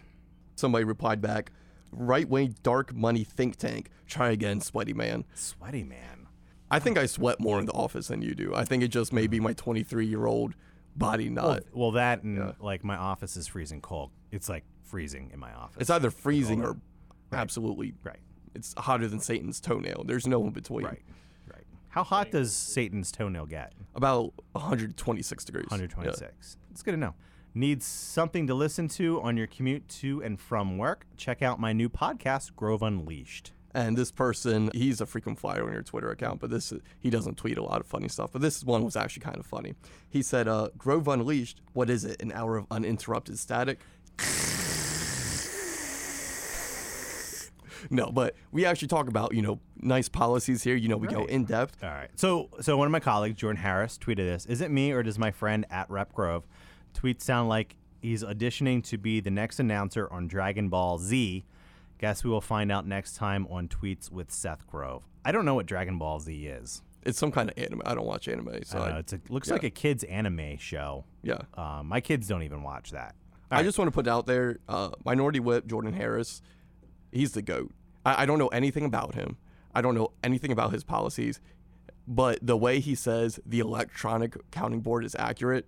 Somebody 0.54 0.84
replied 0.84 1.20
back, 1.20 1.50
right 1.90 2.28
wing 2.28 2.54
dark 2.62 2.94
money 2.94 3.24
think 3.24 3.56
tank. 3.56 3.90
Try 4.06 4.30
again, 4.30 4.60
sweaty 4.60 4.92
man. 4.92 5.24
Sweaty 5.34 5.82
man. 5.82 6.28
I 6.70 6.78
think 6.78 6.96
I 6.96 7.06
sweat 7.06 7.40
more 7.40 7.58
in 7.58 7.66
the 7.66 7.72
office 7.72 8.08
than 8.08 8.22
you 8.22 8.34
do. 8.34 8.54
I 8.54 8.64
think 8.64 8.82
it 8.82 8.88
just 8.88 9.12
may 9.12 9.26
be 9.26 9.40
my 9.40 9.52
23 9.54 10.06
year 10.06 10.26
old 10.26 10.54
body 10.96 11.28
not. 11.28 11.44
Well, 11.44 11.60
well, 11.74 11.90
that 11.92 12.22
and 12.22 12.54
like 12.60 12.84
my 12.84 12.96
office 12.96 13.36
is 13.36 13.48
freezing 13.48 13.80
cold. 13.80 14.10
It's 14.30 14.48
like 14.48 14.64
freezing 14.84 15.30
in 15.32 15.40
my 15.40 15.52
office. 15.52 15.80
it's 15.80 15.90
either 15.90 16.10
freezing 16.10 16.62
or 16.64 16.76
absolutely 17.32 17.94
right. 18.04 18.20
It's 18.54 18.74
hotter 18.78 19.08
than 19.08 19.18
Satan's 19.20 19.60
toenail. 19.60 20.04
There's 20.06 20.26
no 20.26 20.42
in 20.44 20.50
between. 20.50 20.84
Right. 20.84 21.02
Right. 21.52 21.64
How 21.88 22.04
hot 22.04 22.30
does 22.30 22.52
Satan's 22.54 23.10
toenail 23.10 23.46
get? 23.46 23.72
About 23.94 24.32
126 24.52 25.44
degrees. 25.44 25.66
Yeah. 25.70 25.78
126. 25.78 26.56
It's 26.70 26.82
good 26.82 26.92
to 26.92 26.96
know. 26.96 27.14
Needs 27.56 27.86
something 27.86 28.46
to 28.48 28.54
listen 28.54 28.88
to 28.88 29.20
on 29.22 29.36
your 29.36 29.46
commute 29.46 29.88
to 30.00 30.22
and 30.22 30.40
from 30.40 30.76
work? 30.78 31.06
Check 31.16 31.40
out 31.42 31.60
my 31.60 31.72
new 31.72 31.88
podcast, 31.88 32.54
Grove 32.56 32.82
Unleashed. 32.82 33.52
And 33.76 33.96
this 33.96 34.12
person, 34.12 34.70
he's 34.72 35.00
a 35.00 35.06
frequent 35.06 35.38
flyer 35.40 35.64
on 35.66 35.72
your 35.72 35.82
Twitter 35.82 36.08
account, 36.10 36.40
but 36.40 36.50
this 36.50 36.72
he 37.00 37.10
doesn't 37.10 37.36
tweet 37.36 37.58
a 37.58 37.62
lot 37.62 37.80
of 37.80 37.86
funny 37.86 38.06
stuff. 38.08 38.30
But 38.32 38.40
this 38.40 38.62
one 38.62 38.84
was 38.84 38.94
actually 38.94 39.22
kind 39.22 39.36
of 39.36 39.46
funny. 39.46 39.74
He 40.08 40.22
said, 40.22 40.46
uh, 40.46 40.68
"Grove 40.78 41.08
Unleashed. 41.08 41.60
What 41.72 41.90
is 41.90 42.04
it? 42.04 42.22
An 42.22 42.30
hour 42.30 42.56
of 42.56 42.66
uninterrupted 42.70 43.36
static." 43.36 43.80
No, 47.90 48.10
but 48.10 48.34
we 48.52 48.64
actually 48.64 48.88
talk 48.88 49.08
about 49.08 49.34
you 49.34 49.42
know 49.42 49.60
nice 49.80 50.08
policies 50.08 50.62
here. 50.62 50.76
You 50.76 50.88
know, 50.88 50.96
we 50.96 51.08
go 51.08 51.24
in 51.24 51.44
depth. 51.44 51.82
All 51.82 51.90
right. 51.90 52.10
So, 52.16 52.50
so 52.60 52.76
one 52.76 52.86
of 52.86 52.92
my 52.92 53.00
colleagues, 53.00 53.38
Jordan 53.38 53.60
Harris, 53.62 53.98
tweeted 53.98 54.16
this. 54.16 54.46
Is 54.46 54.60
it 54.60 54.70
me 54.70 54.92
or 54.92 55.02
does 55.02 55.18
my 55.18 55.30
friend 55.30 55.66
at 55.70 55.88
Rep 55.90 56.12
Grove 56.12 56.46
tweet 56.92 57.22
sound 57.22 57.48
like 57.48 57.76
he's 58.00 58.22
auditioning 58.22 58.82
to 58.84 58.98
be 58.98 59.20
the 59.20 59.30
next 59.30 59.60
announcer 59.60 60.10
on 60.12 60.28
Dragon 60.28 60.68
Ball 60.68 60.98
Z? 60.98 61.44
Guess 61.98 62.24
we 62.24 62.30
will 62.30 62.40
find 62.40 62.72
out 62.72 62.86
next 62.86 63.16
time 63.16 63.46
on 63.48 63.68
Tweets 63.68 64.10
with 64.10 64.30
Seth 64.30 64.66
Grove. 64.66 65.04
I 65.24 65.32
don't 65.32 65.44
know 65.44 65.54
what 65.54 65.66
Dragon 65.66 65.96
Ball 65.98 66.20
Z 66.20 66.46
is. 66.46 66.82
It's 67.04 67.18
some 67.18 67.30
kind 67.30 67.50
of 67.50 67.58
anime. 67.58 67.82
I 67.84 67.94
don't 67.94 68.06
watch 68.06 68.28
anime, 68.28 68.64
so 68.64 68.78
I 68.78 68.90
I, 68.90 68.98
a, 68.98 69.04
looks 69.28 69.48
yeah. 69.48 69.54
like 69.54 69.64
a 69.64 69.70
kids 69.70 70.04
anime 70.04 70.56
show. 70.58 71.04
yeah. 71.22 71.38
Um, 71.54 71.86
my 71.88 72.00
kids 72.00 72.26
don't 72.26 72.42
even 72.42 72.62
watch 72.62 72.90
that. 72.92 73.14
I 73.50 73.62
just 73.62 73.78
want 73.78 73.88
to 73.88 73.92
put 73.92 74.08
out 74.08 74.26
there, 74.26 74.58
uh, 74.68 74.90
Minority 75.04 75.38
Whip 75.38 75.66
Jordan 75.66 75.92
Harris, 75.92 76.42
he's 77.14 77.32
the 77.32 77.42
goat. 77.42 77.72
I, 78.04 78.22
I 78.22 78.26
don't 78.26 78.38
know 78.38 78.48
anything 78.48 78.84
about 78.84 79.14
him. 79.14 79.36
I 79.74 79.80
don't 79.80 79.94
know 79.94 80.12
anything 80.22 80.52
about 80.52 80.72
his 80.72 80.84
policies, 80.84 81.40
but 82.06 82.38
the 82.42 82.56
way 82.56 82.80
he 82.80 82.94
says 82.94 83.40
the 83.46 83.60
electronic 83.60 84.36
counting 84.50 84.80
board 84.80 85.04
is 85.04 85.16
accurate, 85.18 85.66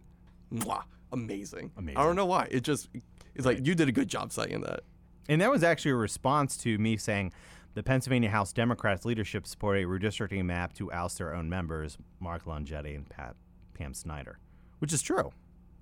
mwah, 0.53 0.83
amazing. 1.13 1.73
Amazing. 1.77 1.99
I 1.99 2.05
don't 2.05 2.17
know 2.17 2.27
why. 2.27 2.49
It 2.51 2.63
just 2.63 2.89
it's 3.35 3.47
like 3.47 3.67
you 3.67 3.75
did 3.75 3.89
a 3.89 3.93
good 3.93 4.09
job 4.09 4.33
saying 4.33 4.61
that. 4.63 4.81
And 5.29 5.41
that 5.41 5.51
was 5.51 5.65
actually 5.65 5.91
a 5.91 5.97
response 5.97 6.57
to 6.59 6.79
me 6.79 6.97
saying 6.97 7.33
the 7.75 7.83
Pennsylvania 7.83 8.31
House 8.31 8.53
Democrats 8.53 9.05
leadership 9.05 9.47
support 9.47 9.77
a 9.77 9.83
redistricting 9.83 10.45
map 10.45 10.73
to 10.75 10.91
oust 10.93 11.19
their 11.19 11.35
own 11.35 11.49
members, 11.51 11.99
Mark 12.21 12.45
Longietti 12.45 12.95
and 12.95 13.09
Pat, 13.09 13.35
Pam 13.75 13.93
Snyder, 13.93 14.39
which 14.79 14.93
is 14.93 15.03
true. 15.03 15.33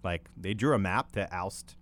Like 0.02 0.28
they 0.36 0.54
drew 0.54 0.74
a 0.74 0.78
map 0.78 1.12
to 1.12 1.32
oust. 1.32 1.76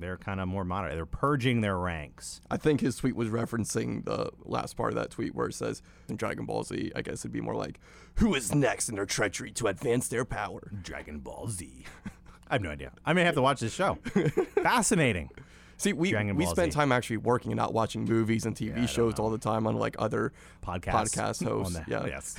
They're 0.00 0.16
kind 0.16 0.40
of 0.40 0.48
more 0.48 0.64
moderate. 0.64 0.94
They're 0.94 1.06
purging 1.06 1.60
their 1.60 1.76
ranks. 1.78 2.40
I 2.50 2.56
think 2.56 2.80
his 2.80 2.96
tweet 2.96 3.14
was 3.14 3.28
referencing 3.28 4.04
the 4.04 4.30
last 4.44 4.76
part 4.76 4.90
of 4.90 4.96
that 4.96 5.10
tweet 5.10 5.34
where 5.34 5.46
it 5.48 5.54
says 5.54 5.82
in 6.08 6.16
Dragon 6.16 6.46
Ball 6.46 6.64
Z, 6.64 6.92
I 6.96 7.02
guess 7.02 7.20
it'd 7.20 7.32
be 7.32 7.40
more 7.40 7.54
like, 7.54 7.78
who 8.16 8.34
is 8.34 8.54
next 8.54 8.88
in 8.88 8.96
their 8.96 9.06
treachery 9.06 9.50
to 9.52 9.66
advance 9.68 10.08
their 10.08 10.24
power? 10.24 10.70
Dragon 10.82 11.18
Ball 11.20 11.48
Z. 11.48 11.84
I 12.48 12.54
have 12.54 12.62
no 12.62 12.70
idea. 12.70 12.90
I 13.04 13.12
may 13.12 13.22
have 13.24 13.34
to 13.36 13.42
watch 13.42 13.60
this 13.60 13.72
show. 13.72 13.98
Fascinating. 14.62 15.30
See, 15.76 15.92
we, 15.94 16.14
we 16.14 16.44
Ball 16.44 16.50
spend 16.54 16.72
Z. 16.72 16.76
time 16.76 16.92
actually 16.92 17.16
working 17.18 17.52
and 17.52 17.56
not 17.58 17.72
watching 17.72 18.04
movies 18.04 18.44
and 18.44 18.54
TV 18.54 18.86
shows 18.88 19.18
all 19.18 19.30
the 19.30 19.38
time 19.38 19.66
on 19.68 19.76
like 19.76 19.96
other 19.98 20.32
Podcast. 20.62 20.92
podcast 21.16 21.46
on 21.46 21.52
hosts. 21.52 21.74
the- 21.78 21.84
yeah. 21.88 22.04
Yes. 22.06 22.38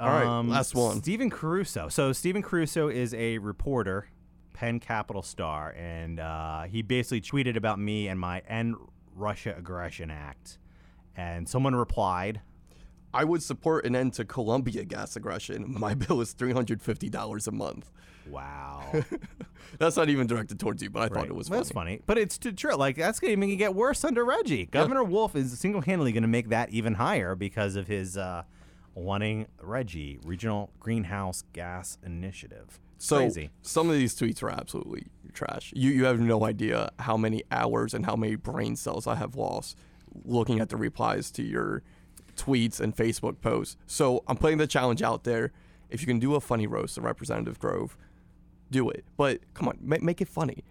All 0.00 0.08
right, 0.08 0.24
um, 0.26 0.48
last 0.48 0.74
one. 0.74 0.98
Stephen 1.02 1.28
Caruso. 1.28 1.88
So 1.90 2.12
Stephen 2.12 2.40
Caruso 2.40 2.88
is 2.88 3.12
a 3.12 3.36
reporter, 3.38 4.08
Penn 4.58 4.80
Capital 4.80 5.22
Star, 5.22 5.72
and 5.78 6.18
uh, 6.18 6.62
he 6.64 6.82
basically 6.82 7.20
tweeted 7.20 7.54
about 7.54 7.78
me 7.78 8.08
and 8.08 8.18
my 8.18 8.40
End 8.48 8.74
Russia 9.14 9.54
Aggression 9.56 10.10
Act. 10.10 10.58
And 11.16 11.48
someone 11.48 11.76
replied, 11.76 12.40
I 13.14 13.22
would 13.22 13.40
support 13.40 13.86
an 13.86 13.94
end 13.94 14.14
to 14.14 14.24
Columbia 14.24 14.84
gas 14.84 15.14
aggression. 15.14 15.76
My 15.78 15.94
bill 15.94 16.20
is 16.20 16.32
three 16.32 16.50
hundred 16.52 16.82
fifty 16.82 17.08
dollars 17.08 17.46
a 17.46 17.52
month. 17.52 17.92
"Wow, 18.28 18.92
That's 19.78 19.96
not 19.96 20.08
even 20.08 20.26
directed 20.26 20.58
towards 20.58 20.82
you, 20.82 20.90
but 20.90 21.02
I 21.04 21.08
thought 21.08 21.26
it 21.26 21.36
was 21.36 21.48
Well, 21.48 21.58
funny. 21.60 21.62
That's 21.62 21.72
funny, 21.72 22.00
but 22.06 22.18
it's 22.18 22.36
true. 22.56 22.74
Like 22.74 22.96
that's 22.96 23.20
going 23.20 23.40
to 23.40 23.56
get 23.56 23.76
worse 23.76 24.04
under 24.04 24.24
RGGI. 24.24 24.72
Governor 24.72 25.04
Wolf 25.04 25.36
is 25.36 25.56
single-handedly 25.56 26.10
going 26.10 26.22
to 26.22 26.28
make 26.28 26.48
that 26.48 26.70
even 26.70 26.94
higher 26.94 27.36
because 27.36 27.76
of 27.76 27.86
his 27.86 28.16
uh, 28.16 28.42
wanting 28.94 29.46
RGGI 29.62 30.18
Regional 30.24 30.70
Greenhouse 30.80 31.44
Gas 31.52 31.96
Initiative. 32.04 32.80
So 32.98 33.18
Crazy. 33.18 33.50
some 33.62 33.88
of 33.88 33.96
these 33.96 34.14
tweets 34.14 34.42
are 34.42 34.50
absolutely 34.50 35.06
trash. 35.32 35.72
You 35.74 35.90
you 35.90 36.04
have 36.04 36.18
no 36.20 36.44
idea 36.44 36.90
how 36.98 37.16
many 37.16 37.44
hours 37.50 37.94
and 37.94 38.04
how 38.04 38.16
many 38.16 38.34
brain 38.34 38.74
cells 38.76 39.06
I 39.06 39.14
have 39.14 39.36
lost 39.36 39.76
looking 40.24 40.58
at 40.58 40.68
the 40.68 40.76
replies 40.76 41.30
to 41.32 41.42
your 41.42 41.82
tweets 42.36 42.80
and 42.80 42.96
Facebook 42.96 43.40
posts. 43.40 43.76
So 43.86 44.24
I'm 44.26 44.36
putting 44.36 44.58
the 44.58 44.66
challenge 44.66 45.02
out 45.02 45.24
there. 45.24 45.52
If 45.90 46.00
you 46.00 46.06
can 46.06 46.18
do 46.18 46.34
a 46.34 46.40
funny 46.40 46.66
roast 46.66 46.98
of 46.98 47.04
Representative 47.04 47.58
Grove, 47.58 47.96
do 48.70 48.90
it. 48.90 49.04
But 49.16 49.40
come 49.54 49.68
on, 49.68 49.78
ma- 49.80 49.96
make 50.00 50.20
it 50.20 50.28
funny. 50.28 50.64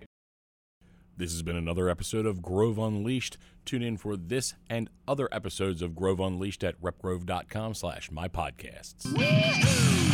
This 1.16 1.32
has 1.32 1.42
been 1.42 1.56
another 1.56 1.90
episode 1.90 2.26
of 2.28 2.42
Grove 2.44 2.78
Unleashed. 2.78 3.38
Tune 3.66 3.82
in 3.82 3.98
for 3.98 4.16
this 4.16 4.54
and 4.70 4.90
other 5.08 5.28
episodes 5.32 5.82
of 5.82 5.96
Grove 5.96 6.20
Unleashed 6.20 6.64
at 6.64 6.80
repgrove.com 6.82 7.74
slash 7.74 8.12
my 8.12 8.28
podcasts. 8.28 10.07